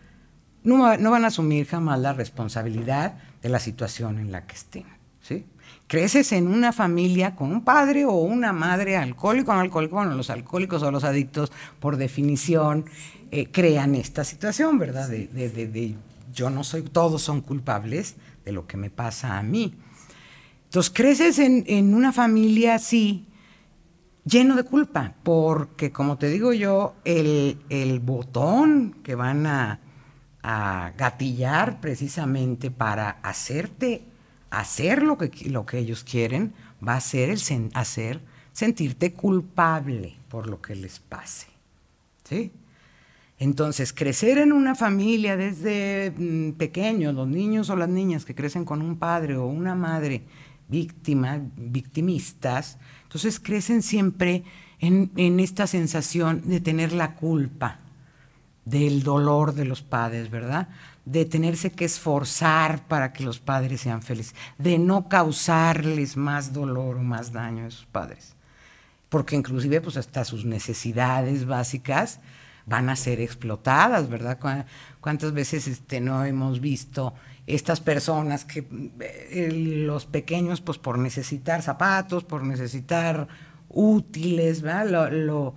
no, 0.65 0.83
van 0.83 1.25
a 1.25 1.29
asumir 1.29 1.67
jamás 1.67 1.99
la 2.01 2.13
responsabilidad 2.13 3.19
de 3.43 3.49
la 3.49 3.59
situación 3.59 4.19
en 4.19 4.31
la 4.33 4.47
que 4.47 4.55
estén. 4.55 4.87
¿sí? 5.21 5.45
Creces 5.87 6.33
en 6.33 6.49
una 6.49 6.73
familia 6.73 7.35
con 7.35 7.51
un 7.51 7.65
padre 7.65 8.05
o 8.05 8.13
una 8.13 8.53
madre 8.53 8.97
alcohólico 8.97 9.51
o 9.51 9.55
no 9.55 9.61
alcohólico, 9.61 9.97
bueno, 9.97 10.15
los 10.15 10.31
alcohólicos 10.31 10.83
o 10.83 10.91
los 10.91 11.05
adictos, 11.05 11.53
por 11.81 11.97
definición, 11.97 12.87
eh, 13.31 13.49
crean 13.51 13.95
esta 13.95 14.25
situación, 14.25 14.79
¿verdad? 14.79 15.09
De, 15.09 15.27
de, 15.27 15.95
yo 16.33 16.51
no 16.51 16.65
soy, 16.65 16.83
todos 16.83 17.23
son 17.23 17.41
culpables 17.41 18.17
de 18.45 18.53
lo 18.53 18.67
que 18.67 18.77
me 18.77 18.91
pasa 18.91 19.39
a 19.39 19.43
mí. 19.43 19.75
Entonces 20.65 20.93
creces 20.95 21.39
en, 21.39 21.65
en 21.67 21.95
una 21.95 22.13
familia 22.13 22.77
así, 22.77 23.27
lleno 24.25 24.57
de 24.57 24.65
culpa, 24.65 25.15
porque 25.23 25.93
como 25.93 26.17
te 26.17 26.29
digo 26.29 26.53
yo, 26.53 26.95
el, 27.05 27.59
el 27.69 28.01
botón 28.01 28.97
que 29.03 29.15
van 29.15 29.47
a, 29.47 29.81
a, 30.43 30.93
gatillar 30.97 31.81
precisamente 31.81 32.71
para 32.71 33.11
hacerte 33.23 34.03
hacer 34.51 35.03
lo 35.03 35.17
que, 35.19 35.31
lo 35.49 35.65
que 35.65 35.79
ellos 35.79 36.05
quieren 36.05 36.53
va 36.87 36.95
a 36.95 37.01
ser 37.01 37.31
el 37.31 37.71
hacer 37.75 38.21
sentirte 38.53 39.13
culpable 39.13 40.15
por 40.29 40.47
lo 40.47 40.61
que 40.61 40.77
les 40.77 40.99
pase. 40.99 41.49
¿Sí? 42.25 42.53
Entonces, 43.39 43.93
crecer 43.93 44.39
en 44.39 44.53
una 44.53 44.75
familia 44.75 45.37
desde 45.37 46.13
mm, 46.17 46.53
pequeños, 46.53 47.15
los 47.15 47.27
niños 47.27 47.71
o 47.71 47.77
las 47.77 47.89
niñas 47.89 48.25
que 48.25 48.35
crecen 48.35 48.65
con 48.65 48.83
un 48.83 48.97
padre 48.99 49.37
o 49.37 49.47
una 49.47 49.75
madre 49.75 50.23
víctima, 50.69 51.41
victimistas, 51.57 52.79
entonces 53.03 53.41
crecen 53.41 53.83
siempre 53.83 54.45
en, 54.79 55.41
esta 55.41 55.67
sensación 55.67 56.43
de 56.45 56.61
tener 56.61 56.93
la 56.93 57.15
culpa 57.15 57.81
del 58.65 59.03
dolor 59.03 59.55
de 59.55 59.65
los 59.65 59.83
padres, 59.83 60.31
¿verdad? 60.31 60.69
De 61.05 61.25
tenerse 61.25 61.73
que 61.73 61.85
esforzar 61.85 62.87
para 62.87 63.13
que 63.13 63.25
los 63.25 63.41
padres 63.41 63.81
sean 63.81 64.03
felices, 64.03 64.35
de 64.59 64.79
no 64.79 65.09
causarles 65.09 66.17
más 66.17 66.53
dolor 66.53 66.97
o 66.97 67.03
más 67.03 67.33
daño 67.33 67.67
a 67.67 67.71
sus 67.71 67.87
padres. 67.87 68.35
Porque 69.09 69.37
inclusive 69.37 69.81
pues 69.81 69.97
hasta 69.97 70.25
sus 70.25 70.45
necesidades 70.45 71.47
básicas 71.47 72.21
van 72.67 72.89
a 72.89 72.97
ser 72.97 73.21
explotadas, 73.21 74.09
¿verdad? 74.09 74.39
¿Cuántas 75.01 75.33
veces 75.33 75.67
este, 75.67 76.01
no 76.01 76.25
hemos 76.25 76.61
visto 76.61 77.15
estas 77.47 77.81
personas 77.81 78.45
que 78.45 78.67
eh, 79.01 79.51
los 79.87 80.07
pequeños, 80.07 80.61
pues 80.61 80.79
por 80.79 80.99
necesitar 80.99 81.63
zapatos, 81.63 82.23
por 82.23 82.45
necesitar 82.45 83.27
útiles, 83.69 84.63
¿verdad? 84.63 84.87
Lo, 84.89 85.11
lo, 85.11 85.55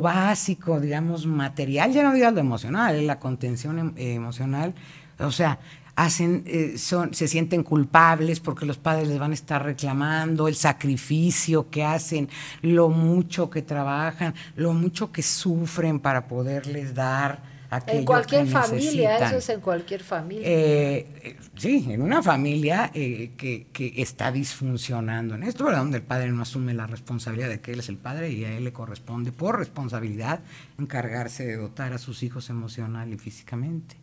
básico, 0.00 0.80
digamos, 0.80 1.26
material, 1.26 1.92
ya 1.92 2.02
no 2.02 2.12
digas 2.12 2.32
lo 2.32 2.40
emocional, 2.40 3.06
la 3.06 3.18
contención 3.18 3.78
em, 3.78 3.92
emocional, 3.96 4.74
o 5.18 5.30
sea, 5.30 5.58
hacen, 5.96 6.42
eh, 6.46 6.78
son, 6.78 7.14
se 7.14 7.28
sienten 7.28 7.62
culpables 7.62 8.40
porque 8.40 8.66
los 8.66 8.78
padres 8.78 9.08
les 9.08 9.18
van 9.18 9.32
a 9.32 9.34
estar 9.34 9.62
reclamando, 9.62 10.48
el 10.48 10.54
sacrificio 10.54 11.68
que 11.70 11.84
hacen, 11.84 12.28
lo 12.62 12.88
mucho 12.88 13.50
que 13.50 13.62
trabajan, 13.62 14.34
lo 14.56 14.72
mucho 14.72 15.12
que 15.12 15.22
sufren 15.22 16.00
para 16.00 16.26
poderles 16.26 16.94
dar 16.94 17.51
en 17.86 18.04
cualquier 18.04 18.46
familia, 18.46 19.16
eso 19.16 19.36
es 19.36 19.48
en 19.48 19.60
cualquier 19.60 20.02
familia. 20.02 20.46
Eh, 20.46 21.36
sí, 21.56 21.86
en 21.88 22.02
una 22.02 22.22
familia 22.22 22.90
eh, 22.94 23.32
que, 23.36 23.66
está 23.96 24.30
disfuncionando 24.30 25.34
en 25.34 25.42
esto, 25.42 25.64
¿verdad? 25.64 25.80
donde 25.80 25.98
el 25.98 26.02
padre 26.02 26.30
no 26.30 26.42
asume 26.42 26.74
la 26.74 26.86
responsabilidad 26.86 27.48
de 27.48 27.60
que 27.60 27.72
él 27.72 27.80
es 27.80 27.88
el 27.88 27.96
padre 27.96 28.30
y 28.30 28.44
a 28.44 28.56
él 28.56 28.64
le 28.64 28.72
corresponde 28.72 29.32
por 29.32 29.58
responsabilidad 29.58 30.40
encargarse 30.78 31.46
de 31.46 31.56
dotar 31.56 31.92
a 31.92 31.98
sus 31.98 32.22
hijos 32.22 32.50
emocional 32.50 33.12
y 33.12 33.18
físicamente. 33.18 33.96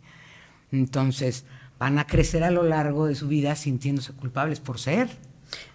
Entonces, 0.72 1.46
van 1.78 2.00
a 2.00 2.08
crecer 2.08 2.44
a 2.44 2.52
lo 2.52 2.64
largo 2.64 3.06
de 3.06 3.16
su 3.16 3.28
vida 3.28 3.56
sintiéndose 3.56 4.14
culpables 4.14 4.60
por 4.60 4.80
ser. 4.80 5.10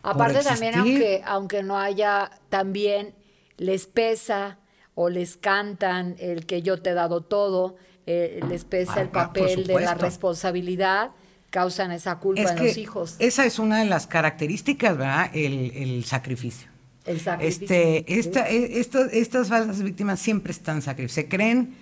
Aparte 0.02 0.42
también, 0.42 0.74
aunque, 0.76 1.22
aunque 1.24 1.62
no 1.62 1.78
haya, 1.78 2.30
también 2.48 3.14
les 3.56 3.86
pesa 3.86 4.58
o 4.94 5.08
les 5.08 5.36
cantan 5.36 6.16
el 6.18 6.46
que 6.46 6.62
yo 6.62 6.80
te 6.80 6.90
he 6.90 6.94
dado 6.94 7.20
todo, 7.22 7.76
eh, 8.06 8.40
les 8.48 8.64
pesa 8.64 9.00
el 9.00 9.08
ah, 9.08 9.12
papel 9.12 9.66
de 9.66 9.80
la 9.80 9.94
responsabilidad, 9.94 11.10
causan 11.50 11.90
esa 11.92 12.18
culpa 12.18 12.52
en 12.52 12.64
los 12.64 12.76
hijos. 12.76 13.16
Esa 13.18 13.46
es 13.46 13.58
una 13.58 13.80
de 13.80 13.86
las 13.86 14.06
características, 14.06 14.96
¿verdad? 14.96 15.30
El, 15.34 16.04
sacrificio. 16.04 16.68
El 17.06 17.20
sacrificio. 17.20 17.64
Este, 17.64 18.18
esta, 18.18 18.48
e, 18.50 18.80
estas 19.20 19.48
falsas 19.48 19.82
víctimas 19.82 20.20
siempre 20.20 20.52
están 20.52 20.82
sacrificadas. 20.82 21.14
Se 21.14 21.28
creen 21.28 21.76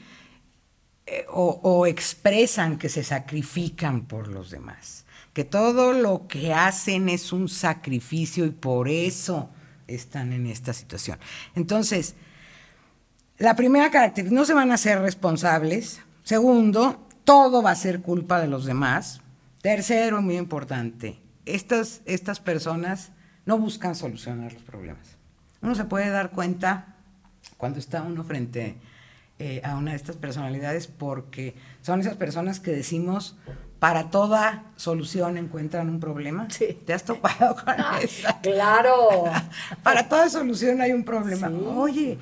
eh, 1.07 1.27
o, 1.29 1.61
o 1.63 1.87
expresan 1.87 2.79
que 2.79 2.89
se 2.89 3.03
sacrifican 3.03 4.07
por 4.07 4.29
los 4.29 4.51
demás. 4.51 5.05
Que 5.33 5.45
todo 5.45 5.93
lo 5.93 6.29
que 6.29 6.53
hacen 6.53 7.09
es 7.09 7.33
un 7.33 7.49
sacrificio 7.49 8.45
y 8.45 8.51
por 8.51 8.89
eso 8.89 9.51
están 9.87 10.33
en 10.33 10.47
esta 10.47 10.73
situación. 10.73 11.19
Entonces, 11.55 12.15
la 13.43 13.57
primera 13.57 13.91
característica, 13.91 14.39
no 14.39 14.45
se 14.45 14.55
van 14.55 14.71
a 14.71 14.77
ser 14.77 15.01
responsables. 15.01 16.01
Segundo, 16.23 17.05
todo 17.25 17.61
va 17.61 17.73
a 17.73 17.75
ser 17.75 18.01
culpa 18.01 18.41
de 18.41 18.47
los 18.47 18.65
demás. 18.65 19.21
Tercero, 19.61 20.23
muy 20.23 20.37
importante, 20.37 21.19
estas, 21.45 22.03
estas 22.05 22.39
personas 22.39 23.11
no 23.45 23.59
buscan 23.59 23.97
solucionar 23.97 24.53
los 24.53 24.63
problemas. 24.63 25.17
Uno 25.61 25.75
se 25.75 25.85
puede 25.85 26.09
dar 26.11 26.31
cuenta 26.31 26.95
cuando 27.57 27.81
está 27.81 28.03
uno 28.03 28.23
frente 28.23 28.77
eh, 29.41 29.61
a 29.65 29.77
una 29.77 29.91
de 29.91 29.97
estas 29.97 30.17
personalidades 30.17 30.87
porque 30.87 31.57
son 31.81 31.99
esas 31.99 32.15
personas 32.15 32.61
que 32.61 32.71
decimos 32.71 33.37
para 33.83 34.11
toda 34.11 34.67
solución 34.77 35.37
encuentran 35.37 35.89
un 35.91 35.99
problema. 35.99 36.47
Sí. 36.49 36.79
¿Te 36.87 36.95
has 36.95 37.03
topado 37.03 37.57
con 37.57 37.75
eso? 38.01 38.29
Claro. 38.41 39.25
para 39.83 40.09
toda 40.09 40.29
solución 40.29 40.81
hay 40.81 40.93
un 40.93 41.03
problema. 41.03 41.49
Oye, 41.49 42.13
eh, 42.13 42.19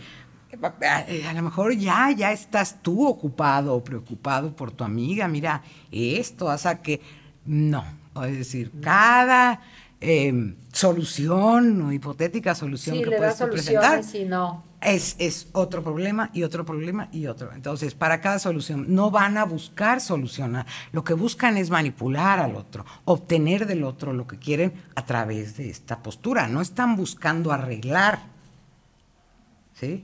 a 1.26 1.33
lo 1.33 1.42
mejor 1.42 1.75
ya, 1.75 2.11
ya 2.11 2.33
estás 2.33 2.83
tú 2.83 3.07
ocupado 3.07 3.75
o 3.75 3.85
preocupado 3.85 4.54
por 4.54 4.73
tu 4.73 4.85
amiga, 4.85 5.28
mira, 5.28 5.62
esto, 5.92 6.50
hasta 6.50 6.83
que 6.83 7.00
no, 7.47 7.85
es 8.26 8.38
decir, 8.38 8.73
cada 8.80 9.61
em, 10.00 10.57
solución 10.73 11.83
o 11.83 11.92
hipotética 11.92 12.54
solución 12.54 12.99
que 12.99 13.11
puedes 13.16 13.37
presentar 13.37 14.02
no. 14.26 14.64
es, 14.80 15.14
es 15.19 15.49
otro 15.52 15.83
problema 15.85 16.30
y 16.33 16.42
otro 16.42 16.64
problema 16.64 17.09
y 17.12 17.26
otro. 17.26 17.52
Entonces, 17.52 17.95
para 17.95 18.21
cada 18.21 18.38
solución, 18.38 18.87
no 18.88 19.11
van 19.11 19.38
a 19.38 19.45
buscar 19.45 20.00
solucionar, 20.00 20.66
lo 20.92 21.04
que 21.04 21.14
buscan 21.14 21.57
es 21.57 21.71
manipular 21.71 22.40
al 22.40 22.57
otro, 22.57 22.85
obtener 23.04 23.66
del 23.66 23.85
otro 23.85 24.12
lo 24.12 24.26
que 24.26 24.38
quieren 24.38 24.73
a 24.97 25.04
través 25.07 25.57
de 25.57 25.71
esta 25.71 26.02
postura, 26.02 26.49
no 26.49 26.61
están 26.61 26.97
buscando 26.97 27.52
arreglar 27.52 28.39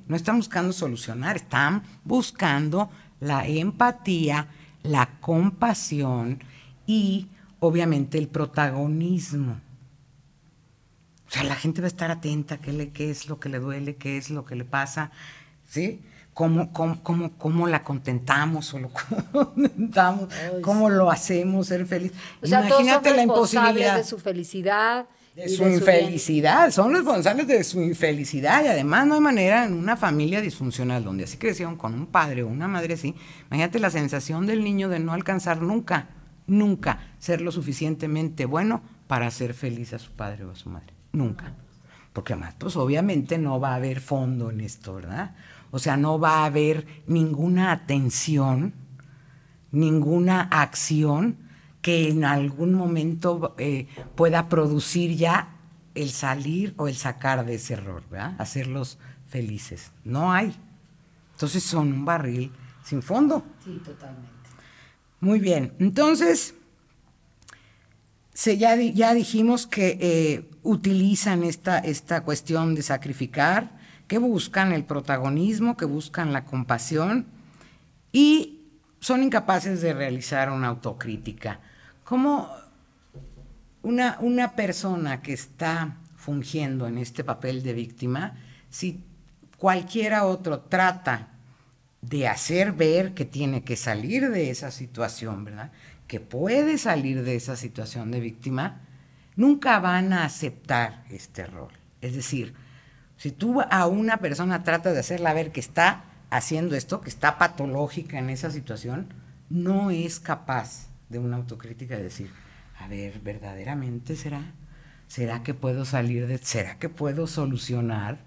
no 0.07 0.17
están 0.17 0.37
buscando 0.37 0.73
solucionar, 0.73 1.37
están 1.37 1.83
buscando 2.05 2.91
la 3.21 3.47
empatía, 3.47 4.49
la 4.83 5.19
compasión 5.21 6.43
y 6.87 7.29
obviamente 7.61 8.19
el 8.19 8.29
protagonismo. 8.29 9.61
O 11.27 11.31
sea, 11.31 11.45
la 11.45 11.57
gente 11.57 11.81
va 11.81 11.87
a 11.87 11.89
estar 11.89 12.11
atenta 12.11 12.59
qué, 12.59 12.73
le, 12.73 12.91
qué 12.91 13.11
es 13.11 13.29
lo 13.29 13.41
que 13.41 13.49
le 13.49 13.59
duele, 13.59 13.97
qué 13.97 14.17
es 14.17 14.31
lo 14.31 14.45
que 14.45 14.55
le 14.55 14.65
pasa, 14.65 15.11
¿sí? 15.69 16.01
Cómo, 16.33 16.71
cómo, 16.73 17.67
la 17.67 17.83
contentamos 17.83 18.75
o 18.75 18.79
lo 18.79 18.91
contentamos, 19.33 20.29
cómo 20.61 20.91
lo 20.91 21.11
hacemos 21.11 21.69
ser 21.69 21.87
feliz. 21.87 22.13
Imagínate 22.43 23.17
la 23.17 23.23
imposibilidad 23.23 23.97
de 23.97 24.05
su 24.05 24.19
felicidad, 24.19 25.07
de 25.37 25.51
su 25.51 25.69
infelicidad, 25.69 26.71
son 26.71 26.95
responsables 26.95 27.47
de 27.47 27.63
su 27.63 27.83
infelicidad 27.83 28.65
y 28.65 28.69
además 28.69 29.07
no 29.07 29.17
hay 29.17 29.21
manera 29.21 29.67
en 29.67 29.75
una 29.75 29.95
familia 29.95 30.41
disfuncional 30.41 31.05
donde 31.05 31.25
así 31.25 31.37
crecieron 31.37 31.77
con 31.77 31.93
un 31.93 32.07
padre 32.07 32.43
o 32.43 32.49
una 32.49 32.69
madre 32.69 32.95
así, 32.95 33.15
imagínate 33.49 33.79
la 33.79 33.91
sensación 33.91 34.47
del 34.47 34.65
niño 34.65 34.89
de 34.89 34.99
no 34.99 35.13
alcanzar 35.13 35.61
nunca, 35.61 36.09
nunca 36.47 37.01
ser 37.19 37.43
lo 37.43 37.53
suficientemente 37.53 38.47
bueno 38.47 38.81
para 39.09 39.31
ser 39.31 39.53
feliz 39.53 39.93
a 39.93 39.99
su 39.99 40.11
padre 40.13 40.45
o 40.45 40.53
a 40.53 40.57
su 40.57 40.71
madre, 40.71 40.95
nunca. 41.13 41.53
Porque 42.15 42.33
además, 42.33 42.55
pues 42.59 42.75
obviamente 42.77 43.37
no 43.37 43.61
va 43.61 43.73
a 43.73 43.75
haber 43.75 44.01
fondo 44.01 44.51
en 44.51 44.63
esto, 44.63 44.95
¿verdad? 44.95 45.37
O 45.71 45.79
sea, 45.79 45.99
no 45.99 46.19
va 46.19 46.39
a 46.39 46.45
haber 46.47 46.87
ninguna 47.07 47.73
atención, 47.73 48.73
ninguna 49.71 50.41
acción 50.41 51.46
que 51.87 52.09
en 52.09 52.25
algún 52.25 52.75
momento 52.75 53.55
eh, 53.59 53.87
pueda 54.17 54.49
producir 54.49 55.15
ya 55.15 55.55
el 55.95 56.11
salir 56.11 56.75
o 56.79 56.89
el 56.89 56.97
sacar 56.97 57.47
de 57.47 57.55
ese 57.55 57.75
error, 57.75 58.03
¿verdad? 58.11 58.35
Hacerlos 58.41 58.99
felices. 59.29 59.93
No 60.03 60.33
hay. 60.33 60.53
Entonces 61.31 61.63
son 61.63 61.93
un 61.93 62.05
barril 62.05 62.51
sin 62.83 63.03
fondo. 63.03 63.47
Sí, 63.65 63.81
totalmente. 63.85 64.29
Muy 65.21 65.39
bien. 65.39 65.75
Entonces, 65.79 66.57
se, 68.35 68.59
ya, 68.59 68.75
ya 68.75 69.15
dijimos 69.15 69.69
que 69.69 69.97
eh, 70.01 70.51
utilizan 70.65 71.45
esta, 71.45 71.79
esta 71.79 72.25
cuestión 72.25 72.75
de 72.75 72.83
sacrificar, 72.83 73.79
que 74.09 74.19
buscan 74.19 74.73
el 74.73 74.85
protagonismo, 74.85 75.77
que 75.77 75.85
buscan 75.85 76.33
la 76.33 76.47
compasión 76.47 77.27
y 78.11 78.73
son 78.99 79.23
incapaces 79.23 79.81
de 79.83 79.95
realizar 79.95 80.51
una 80.51 80.67
autocrítica. 80.67 81.61
¿Cómo 82.07 82.49
una, 83.83 84.17
una 84.21 84.55
persona 84.55 85.23
que 85.23 85.33
está 85.33 85.97
fungiendo 86.15 86.87
en 86.87 86.99
este 86.99 87.25
papel 87.25 87.65
de 87.65 87.73
víctima, 87.73 88.37
si 88.71 89.03
cualquiera 89.59 90.25
otro 90.25 90.61
trata 90.61 91.31
de 92.03 92.29
hacer 92.29 92.71
ver 92.71 93.13
que 93.13 93.25
tiene 93.25 93.65
que 93.65 93.75
salir 93.75 94.31
de 94.31 94.51
esa 94.51 94.71
situación, 94.71 95.45
¿verdad? 95.45 95.73
Que 96.07 96.21
puede 96.21 96.79
salir 96.79 97.25
de 97.25 97.35
esa 97.35 97.57
situación 97.57 98.13
de 98.13 98.21
víctima, 98.21 98.83
nunca 99.35 99.81
van 99.81 100.13
a 100.13 100.25
aceptar 100.25 101.03
este 101.11 101.45
rol. 101.45 101.73
Es 102.03 102.15
decir, 102.15 102.55
si 103.17 103.33
tú 103.33 103.63
a 103.69 103.87
una 103.89 104.19
persona 104.19 104.63
tratas 104.63 104.95
de 104.95 105.01
hacerla 105.01 105.35
ver 105.35 105.51
que 105.51 105.59
está 105.59 106.05
haciendo 106.31 106.77
esto, 106.77 107.01
que 107.01 107.09
está 107.09 107.37
patológica 107.37 108.17
en 108.17 108.31
esa 108.31 108.53
situación, 108.53 109.13
no 109.51 109.91
es 109.91 110.21
capaz 110.21 110.86
de 111.09 111.19
una 111.19 111.37
autocrítica 111.37 111.97
de 111.97 112.05
decir, 112.05 112.31
a 112.79 112.89
ver, 112.89 113.21
verdaderamente 113.21 114.17
será, 114.17 114.53
será 115.09 115.43
que 115.43 115.55
puedo 115.55 115.85
salir 115.85 116.27
de, 116.27 116.39
será 116.39 116.79
que 116.79 116.89
puedo 116.89 117.27
solucionar 117.27 118.19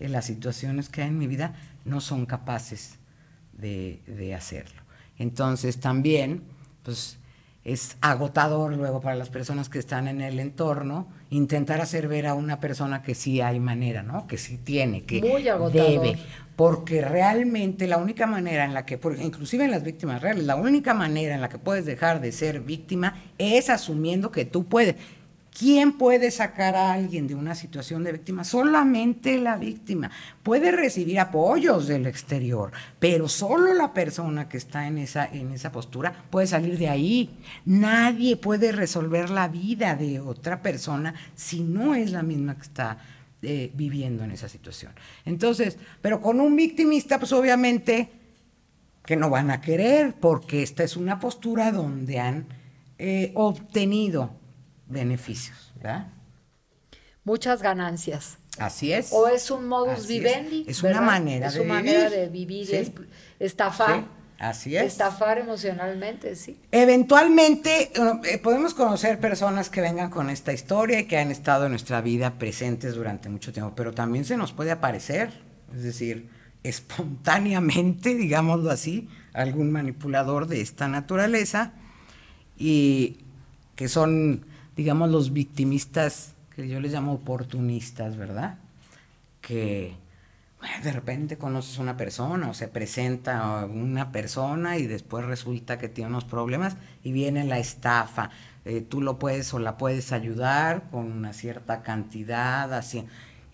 en 0.00 0.12
las 0.12 0.26
situaciones 0.26 0.88
que 0.88 1.02
hay 1.02 1.08
en 1.08 1.18
mi 1.18 1.26
vida, 1.26 1.54
no 1.84 2.00
son 2.00 2.26
capaces 2.26 2.98
de, 3.52 4.00
de 4.06 4.34
hacerlo. 4.34 4.80
Entonces 5.18 5.80
también, 5.80 6.44
pues 6.84 7.18
es 7.64 7.96
agotador 8.00 8.76
luego 8.76 9.00
para 9.00 9.16
las 9.16 9.28
personas 9.28 9.68
que 9.68 9.78
están 9.78 10.08
en 10.08 10.20
el 10.20 10.40
entorno 10.40 11.08
intentar 11.30 11.80
hacer 11.80 12.08
ver 12.08 12.26
a 12.26 12.34
una 12.34 12.60
persona 12.60 13.02
que 13.02 13.14
sí 13.14 13.40
hay 13.40 13.60
manera, 13.60 14.02
¿no? 14.02 14.26
Que 14.26 14.38
sí 14.38 14.56
tiene, 14.56 15.04
que 15.04 15.20
debe, 15.20 16.18
porque 16.56 17.02
realmente 17.02 17.86
la 17.86 17.98
única 17.98 18.26
manera 18.26 18.64
en 18.64 18.74
la 18.74 18.86
que, 18.86 18.98
inclusive 19.20 19.64
en 19.64 19.70
las 19.70 19.82
víctimas 19.82 20.22
reales, 20.22 20.44
la 20.44 20.56
única 20.56 20.94
manera 20.94 21.34
en 21.34 21.40
la 21.40 21.48
que 21.48 21.58
puedes 21.58 21.84
dejar 21.84 22.20
de 22.20 22.32
ser 22.32 22.60
víctima 22.60 23.22
es 23.36 23.68
asumiendo 23.70 24.30
que 24.30 24.44
tú 24.44 24.64
puedes. 24.66 24.96
¿Quién 25.58 25.98
puede 25.98 26.30
sacar 26.30 26.76
a 26.76 26.92
alguien 26.92 27.26
de 27.26 27.34
una 27.34 27.56
situación 27.56 28.04
de 28.04 28.12
víctima? 28.12 28.44
Solamente 28.44 29.38
la 29.38 29.56
víctima. 29.56 30.08
Puede 30.44 30.70
recibir 30.70 31.18
apoyos 31.18 31.88
del 31.88 32.06
exterior, 32.06 32.70
pero 33.00 33.28
solo 33.28 33.74
la 33.74 33.92
persona 33.92 34.48
que 34.48 34.56
está 34.56 34.86
en 34.86 34.98
esa, 34.98 35.26
en 35.26 35.50
esa 35.50 35.72
postura 35.72 36.26
puede 36.30 36.46
salir 36.46 36.78
de 36.78 36.88
ahí. 36.88 37.40
Nadie 37.64 38.36
puede 38.36 38.70
resolver 38.70 39.30
la 39.30 39.48
vida 39.48 39.96
de 39.96 40.20
otra 40.20 40.62
persona 40.62 41.14
si 41.34 41.60
no 41.60 41.96
es 41.96 42.12
la 42.12 42.22
misma 42.22 42.54
que 42.54 42.62
está 42.62 42.98
eh, 43.42 43.72
viviendo 43.74 44.22
en 44.22 44.30
esa 44.30 44.48
situación. 44.48 44.92
Entonces, 45.24 45.76
pero 46.00 46.20
con 46.20 46.40
un 46.40 46.54
victimista, 46.54 47.18
pues 47.18 47.32
obviamente 47.32 48.10
que 49.04 49.16
no 49.16 49.28
van 49.28 49.50
a 49.50 49.60
querer, 49.60 50.14
porque 50.20 50.62
esta 50.62 50.84
es 50.84 50.96
una 50.96 51.18
postura 51.18 51.72
donde 51.72 52.20
han 52.20 52.46
eh, 52.98 53.32
obtenido 53.34 54.38
beneficios, 54.88 55.72
¿verdad? 55.76 56.08
Muchas 57.24 57.62
ganancias. 57.62 58.38
Así 58.58 58.92
es. 58.92 59.12
O 59.12 59.28
es 59.28 59.50
un 59.50 59.68
modus 59.68 60.06
vivendi. 60.06 60.64
Es, 60.66 60.82
una 60.82 61.00
manera 61.00 61.50
de 61.50 61.58
vivir. 61.58 61.62
Es 61.62 61.64
una 61.64 61.74
manera 61.74 62.10
de 62.10 62.28
vivir, 62.28 62.92
estafar. 63.38 64.04
así 64.38 64.76
es. 64.76 64.84
Estafar 64.84 65.38
emocionalmente, 65.38 66.34
sí. 66.34 66.58
Eventualmente 66.72 67.92
eh, 68.24 68.38
podemos 68.38 68.74
conocer 68.74 69.20
personas 69.20 69.70
que 69.70 69.80
vengan 69.80 70.10
con 70.10 70.30
esta 70.30 70.52
historia 70.52 71.00
y 71.00 71.06
que 71.06 71.18
han 71.18 71.30
estado 71.30 71.66
en 71.66 71.72
nuestra 71.72 72.00
vida 72.00 72.38
presentes 72.38 72.94
durante 72.94 73.28
mucho 73.28 73.52
tiempo, 73.52 73.74
pero 73.76 73.92
también 73.92 74.24
se 74.24 74.36
nos 74.36 74.52
puede 74.52 74.72
aparecer, 74.72 75.30
es 75.74 75.82
decir, 75.82 76.28
espontáneamente, 76.64 78.14
digámoslo 78.14 78.70
así, 78.70 79.08
algún 79.32 79.70
manipulador 79.70 80.48
de 80.48 80.60
esta 80.60 80.88
naturaleza 80.88 81.72
y 82.56 83.18
que 83.76 83.88
son 83.88 84.44
digamos, 84.78 85.10
los 85.10 85.32
victimistas, 85.32 86.36
que 86.54 86.68
yo 86.68 86.78
les 86.78 86.92
llamo 86.92 87.14
oportunistas, 87.14 88.16
¿verdad? 88.16 88.58
Que 89.40 89.96
de 90.84 90.92
repente 90.92 91.36
conoces 91.36 91.78
una 91.78 91.96
persona 91.96 92.48
o 92.48 92.54
se 92.54 92.68
presenta 92.68 93.66
una 93.66 94.12
persona 94.12 94.78
y 94.78 94.86
después 94.86 95.24
resulta 95.24 95.78
que 95.78 95.88
tiene 95.88 96.10
unos 96.10 96.24
problemas 96.24 96.76
y 97.02 97.10
viene 97.10 97.42
la 97.42 97.58
estafa. 97.58 98.30
Eh, 98.64 98.80
tú 98.80 99.02
lo 99.02 99.18
puedes 99.18 99.52
o 99.52 99.58
la 99.58 99.76
puedes 99.78 100.12
ayudar 100.12 100.84
con 100.92 101.10
una 101.10 101.32
cierta 101.32 101.82
cantidad, 101.82 102.72
así. 102.72 103.04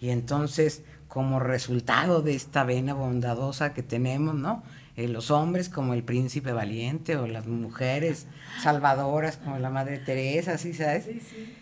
Y 0.03 0.11
entonces, 0.11 0.83
como 1.09 1.41
resultado 1.41 2.21
de 2.21 2.35
esta 2.35 2.65
vena 2.65 2.93
bondadosa 2.93 3.73
que 3.73 3.83
tenemos, 3.83 4.35
¿no? 4.35 4.63
Eh, 4.97 5.09
los 5.09 5.33
hombres 5.33 5.69
como 5.69 5.93
el 5.93 6.05
príncipe 6.05 6.53
valiente 6.53 7.17
o 7.17 7.27
las 7.27 7.47
mujeres 7.47 8.27
salvadoras 8.63 9.39
como 9.39 9.59
la 9.59 9.69
madre 9.69 9.99
Teresa, 9.99 10.57
¿sí 10.57 10.73
sabes? 10.73 11.05
Sí, 11.05 11.21
sí. 11.21 11.55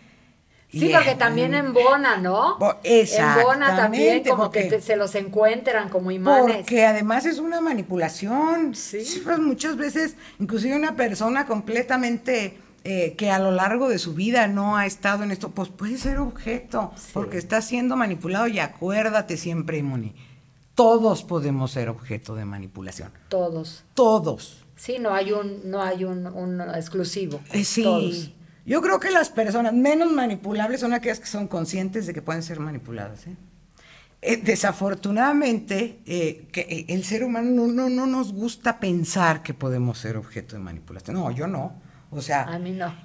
Sí, 0.71 0.91
porque 0.91 1.13
también 1.13 1.53
embona, 1.53 2.17
¿no? 2.17 2.57
Embona 2.83 3.75
también, 3.75 4.23
como 4.23 4.49
que 4.49 4.81
se 4.81 4.95
los 4.95 5.13
encuentran 5.13 5.89
como 5.89 6.09
imanes. 6.09 6.57
Porque 6.57 6.83
además 6.83 7.27
es 7.27 7.37
una 7.37 7.61
manipulación. 7.61 8.73
Sí. 8.73 9.21
pues 9.23 9.37
muchas 9.37 9.77
veces, 9.77 10.15
inclusive 10.39 10.75
una 10.75 10.95
persona 10.95 11.45
completamente 11.45 12.57
eh, 12.83 13.13
que 13.17 13.29
a 13.29 13.37
lo 13.37 13.51
largo 13.51 13.87
de 13.87 13.99
su 13.99 14.15
vida 14.15 14.47
no 14.47 14.75
ha 14.75 14.87
estado 14.87 15.23
en 15.23 15.29
esto, 15.29 15.51
pues 15.51 15.69
puede 15.69 15.99
ser 15.99 16.17
objeto, 16.17 16.91
porque 17.13 17.37
está 17.37 17.61
siendo 17.61 17.95
manipulado 17.95 18.47
y 18.47 18.59
acuérdate 18.59 19.37
siempre, 19.37 19.83
Moni 19.83 20.15
todos 20.75 21.23
podemos 21.23 21.71
ser 21.71 21.89
objeto 21.89 22.35
de 22.35 22.45
manipulación. 22.45 23.11
Todos. 23.29 23.83
Todos. 23.93 24.65
Sí, 24.75 24.97
no 24.99 25.13
hay 25.13 25.31
un, 25.31 25.69
no 25.69 25.81
hay 25.81 26.03
un, 26.03 26.61
exclusivo. 26.75 27.39
Eh, 27.51 27.63
sí. 27.63 28.33
Yo 28.65 28.81
creo 28.81 28.99
que 28.99 29.11
las 29.11 29.29
personas 29.29 29.73
menos 29.73 30.11
manipulables 30.11 30.79
son 30.79 30.93
aquellas 30.93 31.19
que 31.19 31.27
son 31.27 31.47
conscientes 31.47 32.07
de 32.07 32.13
que 32.13 32.21
pueden 32.21 32.43
ser 32.43 32.59
manipuladas. 32.59 33.27
¿eh? 33.27 33.35
Eh, 34.21 34.37
desafortunadamente, 34.37 35.99
que 36.05 36.85
el 36.87 37.03
ser 37.03 37.23
humano 37.23 37.51
no, 37.51 37.67
no, 37.67 37.89
no 37.89 38.07
nos 38.07 38.33
gusta 38.33 38.79
pensar 38.79 39.43
que 39.43 39.53
podemos 39.53 39.99
ser 39.99 40.17
objeto 40.17 40.55
de 40.55 40.61
manipulación. 40.61 41.17
No, 41.17 41.29
yo 41.31 41.45
no. 41.45 41.73
O 42.15 42.21
sea, 42.21 42.47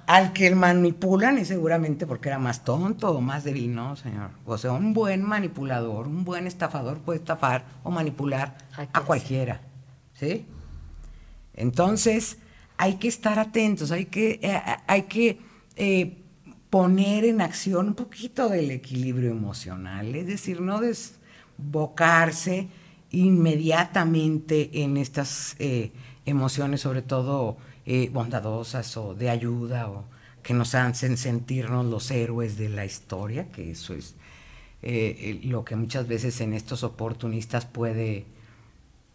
al 0.07 0.33
que 0.33 0.53
manipulan 0.53 1.37
es 1.37 1.47
seguramente 1.47 2.05
porque 2.05 2.29
era 2.29 2.39
más 2.39 2.63
tonto 2.63 3.09
o 3.11 3.21
más 3.21 3.43
débil, 3.43 3.73
no, 3.73 3.95
señor. 3.95 4.31
O 4.45 4.57
sea, 4.57 4.73
un 4.73 4.93
buen 4.93 5.23
manipulador, 5.23 6.07
un 6.07 6.23
buen 6.23 6.45
estafador 6.47 6.99
puede 6.99 7.19
estafar 7.19 7.65
o 7.83 7.91
manipular 7.91 8.57
a 8.93 9.01
cualquiera, 9.01 9.61
¿sí? 10.13 10.45
Entonces, 11.53 12.37
hay 12.77 12.95
que 12.95 13.07
estar 13.07 13.39
atentos, 13.39 13.91
hay 13.91 14.05
que, 14.05 14.39
eh, 14.41 14.61
hay 14.87 15.03
que 15.03 15.39
eh, 15.75 16.23
poner 16.69 17.25
en 17.25 17.41
acción 17.41 17.87
un 17.87 17.95
poquito 17.95 18.47
del 18.47 18.71
equilibrio 18.71 19.31
emocional, 19.31 20.15
es 20.15 20.27
decir, 20.27 20.61
no 20.61 20.79
desbocarse 20.79 22.69
inmediatamente 23.11 24.83
en 24.83 24.97
estas 24.97 25.55
eh, 25.59 25.91
emociones, 26.25 26.81
sobre 26.81 27.01
todo 27.01 27.57
eh, 27.85 28.09
bondadosas 28.11 28.95
o 28.97 29.15
de 29.15 29.29
ayuda 29.29 29.89
o 29.89 30.05
que 30.43 30.53
nos 30.53 30.75
hacen 30.75 31.17
sentirnos 31.17 31.85
los 31.85 32.11
héroes 32.11 32.57
de 32.57 32.69
la 32.69 32.85
historia, 32.85 33.49
que 33.51 33.71
eso 33.71 33.93
es 33.93 34.15
eh, 34.81 35.41
lo 35.43 35.65
que 35.65 35.75
muchas 35.75 36.07
veces 36.07 36.39
en 36.41 36.53
estos 36.53 36.83
oportunistas 36.83 37.65
puede, 37.65 38.25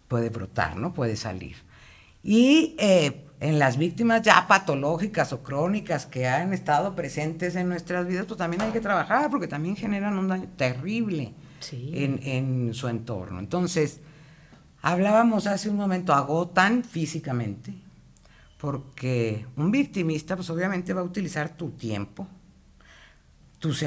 puede 0.09 0.29
brotar, 0.29 0.77
¿no? 0.77 0.93
Puede 0.93 1.17
salir. 1.17 1.57
Y 2.23 2.75
eh, 2.79 3.25
en 3.41 3.59
las 3.59 3.77
víctimas 3.77 4.23
ya 4.23 4.47
patológicas 4.47 5.33
o 5.33 5.43
crónicas 5.43 6.07
que 6.07 6.27
han 6.27 6.53
estado 6.53 6.95
presentes 6.95 7.57
en 7.57 7.69
nuestras 7.69 8.07
vidas, 8.07 8.27
pues 8.27 8.39
también 8.39 8.63
hay 8.63 8.73
que 8.73 8.81
trabajar 8.81 9.31
porque 9.31 9.47
también 9.47 9.77
generan 9.77 10.19
un 10.19 10.29
daño 10.29 10.49
terrible 10.57 11.33
en, 11.73 12.21
en 12.23 12.75
su 12.75 12.89
entorno. 12.89 13.39
Entonces, 13.39 14.01
hablábamos 14.83 15.47
hace 15.47 15.71
un 15.71 15.77
momento, 15.77 16.13
agotan 16.13 16.85
físicamente, 16.85 17.75
porque 18.59 19.47
un 19.57 19.71
victimista 19.71 20.37
pues 20.37 20.51
obviamente 20.51 20.93
va 20.93 21.01
a 21.01 21.05
utilizar 21.05 21.57
tu 21.57 21.71
tiempo, 21.71 22.27
tus 23.65 23.83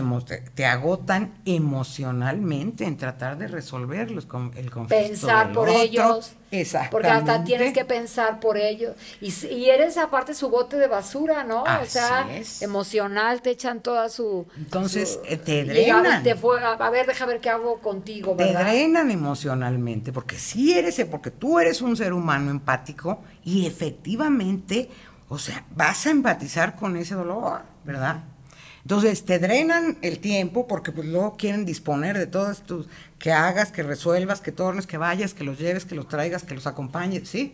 te 0.55 0.65
agotan 0.65 1.35
emocionalalmente 1.45 2.83
en 2.83 2.97
tratar 2.97 3.37
de 3.37 3.47
resolverlos 3.47 4.25
con 4.25 4.51
el 4.55 4.71
conflicto 4.71 5.07
pensar 5.07 5.51
por 5.53 5.69
ellos 5.69 6.31
Exactamente. 6.49 6.91
porque 6.91 7.07
hasta 7.09 7.43
tienes 7.43 7.73
que 7.73 7.85
pensar 7.85 8.39
por 8.39 8.57
ellos. 8.57 8.95
Y, 9.21 9.31
y 9.45 9.69
eres 9.69 9.97
aparte 9.97 10.33
su 10.33 10.49
bote 10.49 10.77
de 10.77 10.87
basura 10.87 11.43
no 11.43 11.61
o 11.61 11.85
sea 11.85 12.27
emocional 12.61 13.43
te 13.43 13.51
echan 13.51 13.81
toda 13.81 14.09
su 14.09 14.47
entonces 14.57 15.19
eh, 15.25 15.37
te 15.37 15.63
drenan. 15.63 16.23
te 16.23 16.33
fue, 16.33 16.59
a 16.63 16.89
ver 16.89 17.05
deja 17.05 17.27
ver 17.27 17.39
qué 17.39 17.51
hago 17.51 17.79
contigo 17.79 18.33
¿verdad? 18.33 18.65
te 18.65 18.71
drenan 18.71 19.11
emocionalmente 19.11 20.11
porque 20.11 20.39
sí 20.39 20.73
eres 20.73 20.99
porque 21.11 21.29
tú 21.29 21.59
eres 21.59 21.83
un 21.83 21.95
ser 21.95 22.13
humano 22.13 22.49
empático 22.49 23.21
y 23.43 23.67
efectivamente 23.67 24.89
o 25.29 25.37
sea 25.37 25.65
vas 25.75 26.07
a 26.07 26.09
empatizar 26.09 26.75
con 26.75 26.97
ese 26.97 27.13
dolor 27.13 27.61
verdad 27.85 28.23
entonces 28.87 29.25
te 29.25 29.37
drenan 29.37 29.97
el 30.01 30.19
tiempo 30.19 30.65
porque 30.65 30.93
pues 30.93 31.09
luego 31.09 31.35
quieren 31.35 31.65
disponer 31.65 32.17
de 32.17 32.25
todo 32.25 32.49
esto, 32.49 32.85
que 33.19 33.33
hagas, 33.33 33.73
que 33.73 33.83
resuelvas, 33.83 34.39
que 34.39 34.53
tornes, 34.53 34.87
que 34.87 34.97
vayas, 34.97 35.33
que 35.33 35.43
los 35.43 35.59
lleves, 35.59 35.83
que 35.83 35.93
los 35.93 36.07
traigas, 36.07 36.43
que 36.43 36.55
los 36.55 36.67
acompañes, 36.67 37.27
¿sí? 37.27 37.53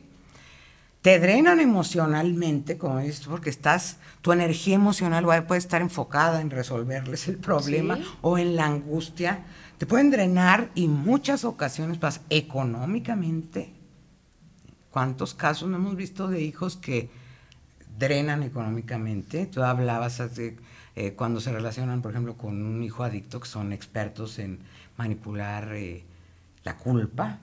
te 1.01 1.19
drenan 1.19 1.59
emocionalmente, 1.59 2.77
como 2.77 2.99
dices, 2.99 3.25
porque 3.27 3.49
estás, 3.49 3.97
tu 4.21 4.31
energía 4.31 4.75
emocional 4.75 5.25
puede 5.47 5.57
estar 5.57 5.81
enfocada 5.81 6.39
en 6.39 6.51
resolverles 6.51 7.27
el 7.27 7.37
problema 7.37 7.97
o 8.21 8.37
en 8.37 8.55
la 8.55 8.67
angustia. 8.67 9.39
Te 9.79 9.87
pueden 9.87 10.11
drenar 10.11 10.69
y 10.75 10.87
muchas 10.87 11.45
ocasiones 11.45 11.99
vas 11.99 12.21
económicamente. 12.29 13.73
¿Cuántos 14.91 15.33
casos 15.33 15.67
no 15.67 15.77
hemos 15.77 15.95
visto 15.95 16.27
de 16.27 16.43
hijos 16.43 16.77
que 16.77 17.09
drenan 17.97 18.43
económicamente? 18.43 19.47
Tú 19.47 19.63
hablabas 19.63 20.19
hace, 20.19 20.57
eh, 20.95 21.13
cuando 21.13 21.41
se 21.41 21.51
relacionan, 21.51 22.01
por 22.01 22.11
ejemplo, 22.11 22.35
con 22.37 22.63
un 22.63 22.83
hijo 22.83 23.03
adicto, 23.03 23.39
que 23.39 23.47
son 23.47 23.73
expertos 23.73 24.39
en 24.39 24.59
manipular 24.97 25.73
eh, 25.73 26.03
la 26.63 26.77
culpa, 26.77 27.39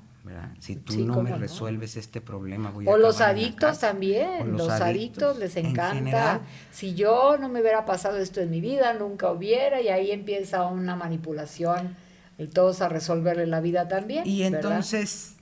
si 0.58 0.76
tú 0.76 1.04
no 1.06 1.22
me 1.22 1.34
resuelves 1.36 1.96
este 1.96 2.20
problema, 2.20 2.70
voy 2.70 2.86
a... 2.86 2.90
O 2.90 2.98
los 2.98 3.20
adictos 3.20 3.78
también, 3.78 4.56
los, 4.56 4.68
adictos, 4.68 5.38
les 5.38 5.56
encanta. 5.56 6.42
Si 6.70 6.94
yo 6.94 7.36
no 7.38 7.48
me 7.48 7.60
hubiera 7.60 7.86
pasado 7.86 8.18
esto 8.18 8.40
en 8.40 8.50
mi 8.50 8.60
vida, 8.60 8.92
nunca 8.92 9.30
hubiera, 9.32 9.80
y 9.80 9.88
ahí 9.88 10.10
empieza 10.10 10.66
una 10.66 10.94
manipulación 10.94 11.96
y 12.38 12.46
todos 12.46 12.82
a 12.82 12.88
resolverle 12.88 13.46
la 13.46 13.60
vida 13.60 13.88
también. 13.88 14.26
Y 14.26 14.42
entonces 14.42 15.36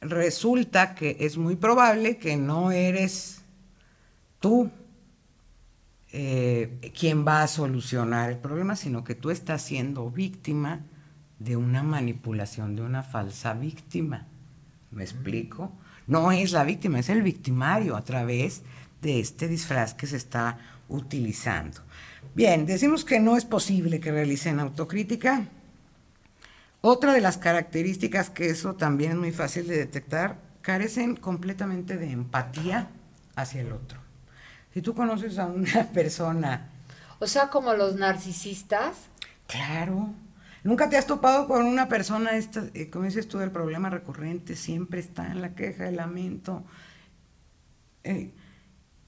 resulta 0.00 0.94
que 0.94 1.16
es 1.20 1.36
muy 1.36 1.56
probable 1.56 2.18
que 2.18 2.36
no 2.36 2.72
eres 2.72 3.42
tú 4.38 4.70
eh, 6.12 6.92
quien 6.98 7.26
va 7.26 7.42
a 7.42 7.48
solucionar 7.48 8.30
el 8.30 8.38
problema, 8.38 8.74
sino 8.76 9.04
que 9.04 9.14
tú 9.14 9.30
estás 9.30 9.62
siendo 9.62 10.10
víctima 10.10 10.80
de 11.38 11.56
una 11.56 11.82
manipulación, 11.82 12.76
de 12.76 12.82
una 12.82 13.02
falsa 13.02 13.54
víctima. 13.54 14.26
¿Me 14.90 15.04
explico? 15.04 15.72
No 16.06 16.32
es 16.32 16.52
la 16.52 16.64
víctima, 16.64 16.98
es 16.98 17.08
el 17.08 17.22
victimario 17.22 17.96
a 17.96 18.04
través 18.04 18.62
de 19.00 19.20
este 19.20 19.46
disfraz 19.48 19.94
que 19.94 20.06
se 20.06 20.16
está 20.16 20.58
utilizando. 20.88 21.80
Bien, 22.34 22.66
decimos 22.66 23.04
que 23.04 23.20
no 23.20 23.36
es 23.36 23.44
posible 23.44 24.00
que 24.00 24.12
realicen 24.12 24.60
autocrítica. 24.60 25.46
Otra 26.80 27.12
de 27.12 27.20
las 27.20 27.38
características 27.38 28.30
que 28.30 28.50
eso 28.50 28.74
también 28.74 29.12
es 29.12 29.18
muy 29.18 29.32
fácil 29.32 29.68
de 29.68 29.76
detectar, 29.76 30.38
carecen 30.62 31.16
completamente 31.16 31.96
de 31.96 32.10
empatía 32.10 32.90
hacia 33.36 33.60
el 33.60 33.72
otro. 33.72 34.09
Si 34.72 34.82
tú 34.82 34.94
conoces 34.94 35.38
a 35.38 35.46
una 35.46 35.84
persona... 35.94 36.68
O 37.18 37.26
sea, 37.26 37.48
como 37.48 37.74
los 37.74 37.96
narcisistas. 37.96 38.96
Claro, 39.46 40.14
¿Nunca 40.62 40.90
te 40.90 40.96
has 40.96 41.06
topado 41.06 41.46
con 41.46 41.64
una 41.64 41.88
persona, 41.88 42.36
esta, 42.36 42.64
eh, 42.74 42.90
como 42.90 43.06
dices 43.06 43.28
tú, 43.28 43.40
el 43.40 43.50
problema 43.50 43.88
recurrente, 43.88 44.56
siempre 44.56 45.00
está 45.00 45.30
en 45.30 45.40
la 45.40 45.54
queja, 45.54 45.88
el 45.88 45.96
lamento? 45.96 46.64
Eh, 48.04 48.30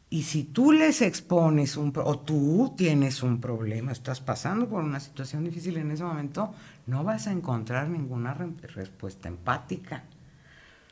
y 0.09 0.23
si 0.23 0.45
tú 0.45 0.73
les 0.73 1.03
expones 1.03 1.77
un, 1.77 1.93
o 1.97 2.19
tú 2.19 2.75
tienes 2.77 3.23
un 3.23 3.41
problema, 3.41 3.93
estás 3.93 4.21
pasando 4.21 4.69
por 4.69 4.83
una 4.83 5.01
situación 5.01 5.45
difícil 5.45 5.77
en 5.77 5.91
ese 5.91 6.05
momento, 6.05 6.55
no 6.87 7.05
vas 7.05 7.27
a 7.27 7.33
encontrar 7.33 7.89
ninguna 7.89 8.35
respuesta 8.35 9.29
empática. 9.29 10.05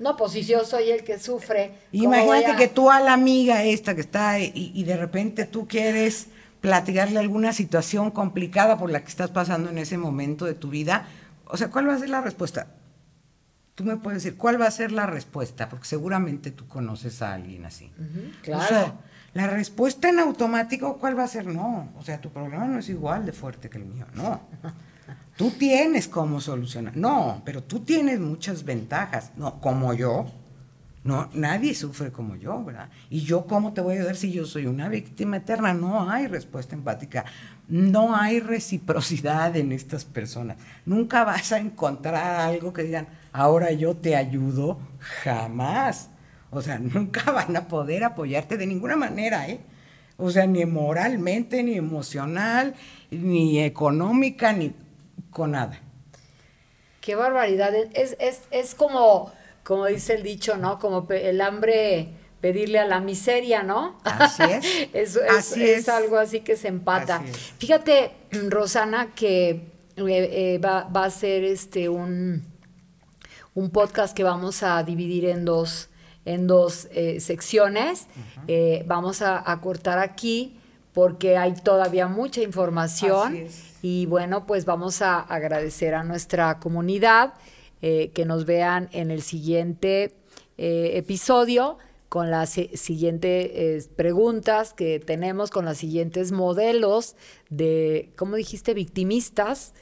No, 0.00 0.16
pues 0.16 0.32
si 0.32 0.42
yo 0.42 0.64
soy 0.64 0.90
el 0.90 1.04
que 1.04 1.18
sufre. 1.18 1.74
Imagínate 1.92 2.56
que 2.56 2.66
tú 2.66 2.90
a 2.90 2.98
la 2.98 3.12
amiga 3.12 3.62
esta 3.62 3.94
que 3.94 4.00
está 4.00 4.40
y, 4.40 4.72
y 4.74 4.82
de 4.84 4.96
repente 4.96 5.44
tú 5.44 5.68
quieres 5.68 6.26
platicarle 6.60 7.18
alguna 7.18 7.52
situación 7.52 8.10
complicada 8.10 8.76
por 8.78 8.90
la 8.90 9.00
que 9.00 9.08
estás 9.08 9.30
pasando 9.30 9.70
en 9.70 9.78
ese 9.78 9.98
momento 9.98 10.44
de 10.44 10.54
tu 10.54 10.70
vida, 10.70 11.06
o 11.46 11.56
sea, 11.56 11.68
¿cuál 11.68 11.88
va 11.88 11.94
a 11.94 11.98
ser 11.98 12.10
la 12.10 12.20
respuesta? 12.20 12.68
Tú 13.74 13.84
me 13.84 13.96
puedes 13.96 14.22
decir, 14.22 14.36
¿cuál 14.38 14.60
va 14.60 14.66
a 14.66 14.70
ser 14.70 14.92
la 14.92 15.06
respuesta? 15.06 15.68
Porque 15.68 15.86
seguramente 15.86 16.50
tú 16.50 16.68
conoces 16.68 17.22
a 17.22 17.34
alguien 17.34 17.64
así. 17.64 17.90
claro. 18.42 18.64
O 18.64 18.68
sea, 18.68 18.94
la 19.32 19.46
respuesta 19.46 20.08
en 20.08 20.18
automático, 20.18 20.98
¿cuál 20.98 21.18
va 21.18 21.24
a 21.24 21.28
ser? 21.28 21.46
No, 21.46 21.92
o 21.96 22.02
sea, 22.02 22.20
tu 22.20 22.30
problema 22.30 22.66
no 22.66 22.78
es 22.78 22.88
igual 22.88 23.24
de 23.24 23.32
fuerte 23.32 23.70
que 23.70 23.78
el 23.78 23.84
mío, 23.84 24.06
no. 24.14 24.40
Tú 25.36 25.50
tienes 25.50 26.08
cómo 26.08 26.40
solucionar. 26.40 26.96
No, 26.96 27.42
pero 27.44 27.62
tú 27.62 27.80
tienes 27.80 28.20
muchas 28.20 28.64
ventajas. 28.64 29.32
No, 29.36 29.60
como 29.60 29.94
yo, 29.94 30.26
no, 31.02 31.30
nadie 31.32 31.74
sufre 31.74 32.12
como 32.12 32.36
yo, 32.36 32.62
¿verdad? 32.62 32.90
Y 33.08 33.22
yo, 33.22 33.46
¿cómo 33.46 33.72
te 33.72 33.80
voy 33.80 33.94
a 33.94 34.00
ayudar 34.00 34.16
si 34.16 34.32
yo 34.32 34.44
soy 34.44 34.66
una 34.66 34.90
víctima 34.90 35.38
eterna? 35.38 35.72
No 35.72 36.10
hay 36.10 36.26
respuesta 36.26 36.74
empática, 36.74 37.24
no 37.68 38.14
hay 38.14 38.40
reciprocidad 38.40 39.56
en 39.56 39.72
estas 39.72 40.04
personas. 40.04 40.58
Nunca 40.84 41.24
vas 41.24 41.52
a 41.52 41.58
encontrar 41.58 42.40
algo 42.40 42.74
que 42.74 42.82
digan, 42.82 43.08
ahora 43.32 43.72
yo 43.72 43.96
te 43.96 44.14
ayudo, 44.14 44.78
jamás. 44.98 46.10
O 46.50 46.60
sea, 46.60 46.78
nunca 46.80 47.30
van 47.30 47.56
a 47.56 47.66
poder 47.66 48.04
apoyarte 48.04 48.58
de 48.58 48.66
ninguna 48.66 48.96
manera, 48.96 49.48
¿eh? 49.48 49.60
O 50.18 50.30
sea, 50.30 50.46
ni 50.46 50.66
moralmente, 50.66 51.62
ni 51.62 51.76
emocional, 51.76 52.74
ni 53.10 53.60
económica, 53.60 54.52
ni 54.52 54.74
con 55.30 55.52
nada. 55.52 55.80
Qué 57.00 57.14
barbaridad. 57.14 57.74
Es, 57.74 58.16
es, 58.18 58.42
es 58.50 58.74
como 58.74 59.32
como 59.64 59.86
dice 59.86 60.14
el 60.14 60.22
dicho, 60.22 60.56
¿no? 60.56 60.78
Como 60.78 61.06
el 61.10 61.40
hambre 61.40 62.08
pedirle 62.40 62.78
a 62.78 62.86
la 62.86 63.00
miseria, 63.00 63.62
¿no? 63.62 63.98
Así 64.04 64.42
es. 64.92 65.16
es, 65.56 65.88
algo 65.88 66.18
así 66.18 66.40
que 66.40 66.56
se 66.56 66.68
empata. 66.68 67.22
Fíjate, 67.58 68.12
Rosana, 68.48 69.14
que 69.14 69.50
eh, 69.50 69.68
eh, 69.96 70.58
va, 70.58 70.88
a 70.92 71.10
ser 71.10 71.44
este 71.44 71.88
un, 71.88 72.44
un 73.54 73.70
podcast 73.70 74.16
que 74.16 74.24
vamos 74.24 74.62
a 74.62 74.82
dividir 74.82 75.26
en 75.26 75.44
dos, 75.44 75.90
en 76.24 76.46
dos 76.46 76.88
eh, 76.92 77.20
secciones. 77.20 78.06
vamos 78.86 79.22
a, 79.22 79.50
a, 79.50 79.60
cortar 79.60 79.98
aquí 79.98 80.59
porque 80.92 81.36
hay 81.36 81.54
todavía 81.54 82.08
mucha 82.08 82.42
información. 82.42 83.46
Y 83.82 84.06
bueno, 84.06 84.46
pues 84.46 84.64
vamos 84.64 85.02
a 85.02 85.20
agradecer 85.20 85.94
a 85.94 86.04
nuestra 86.04 86.58
comunidad. 86.58 87.34
Eh, 87.82 88.10
que 88.12 88.26
nos 88.26 88.44
vean 88.44 88.90
en 88.92 89.10
el 89.10 89.22
siguiente 89.22 90.12
eh, 90.58 90.90
episodio 90.96 91.78
con 92.10 92.30
las 92.30 92.50
siguientes 92.50 93.50
eh, 93.54 93.82
preguntas 93.96 94.74
que 94.74 95.00
tenemos, 95.00 95.48
con 95.48 95.64
los 95.64 95.78
siguientes 95.78 96.30
modelos 96.30 97.16
de, 97.48 98.10
¿cómo 98.16 98.36
dijiste? 98.36 98.74
Victimistas. 98.74 99.72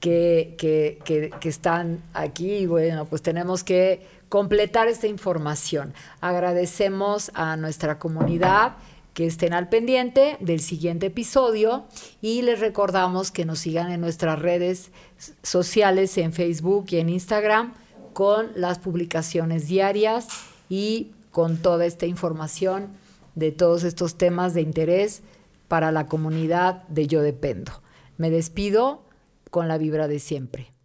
que, 0.00 0.54
que, 0.56 0.98
que, 1.04 1.48
están 1.48 2.02
aquí 2.14 2.52
y 2.52 2.66
bueno, 2.66 3.04
pues 3.04 3.20
tenemos 3.20 3.64
que 3.64 4.06
completar 4.30 4.88
esta 4.88 5.08
información. 5.08 5.92
Agradecemos 6.22 7.30
a 7.34 7.56
nuestra 7.56 7.98
comunidad 7.98 8.76
que 9.18 9.26
estén 9.26 9.52
al 9.52 9.68
pendiente 9.68 10.36
del 10.38 10.60
siguiente 10.60 11.06
episodio 11.06 11.86
y 12.20 12.42
les 12.42 12.60
recordamos 12.60 13.32
que 13.32 13.44
nos 13.44 13.58
sigan 13.58 13.90
en 13.90 14.00
nuestras 14.00 14.38
redes 14.38 14.92
sociales 15.42 16.16
en 16.18 16.32
Facebook 16.32 16.86
y 16.90 16.98
en 16.98 17.08
Instagram 17.08 17.74
con 18.12 18.52
las 18.54 18.78
publicaciones 18.78 19.66
diarias 19.66 20.28
y 20.68 21.10
con 21.32 21.56
toda 21.56 21.84
esta 21.84 22.06
información 22.06 22.90
de 23.34 23.50
todos 23.50 23.82
estos 23.82 24.14
temas 24.14 24.54
de 24.54 24.60
interés 24.60 25.22
para 25.66 25.90
la 25.90 26.06
comunidad 26.06 26.86
de 26.86 27.08
Yo 27.08 27.20
Dependo. 27.20 27.72
Me 28.18 28.30
despido 28.30 29.02
con 29.50 29.66
la 29.66 29.78
vibra 29.78 30.06
de 30.06 30.20
siempre. 30.20 30.77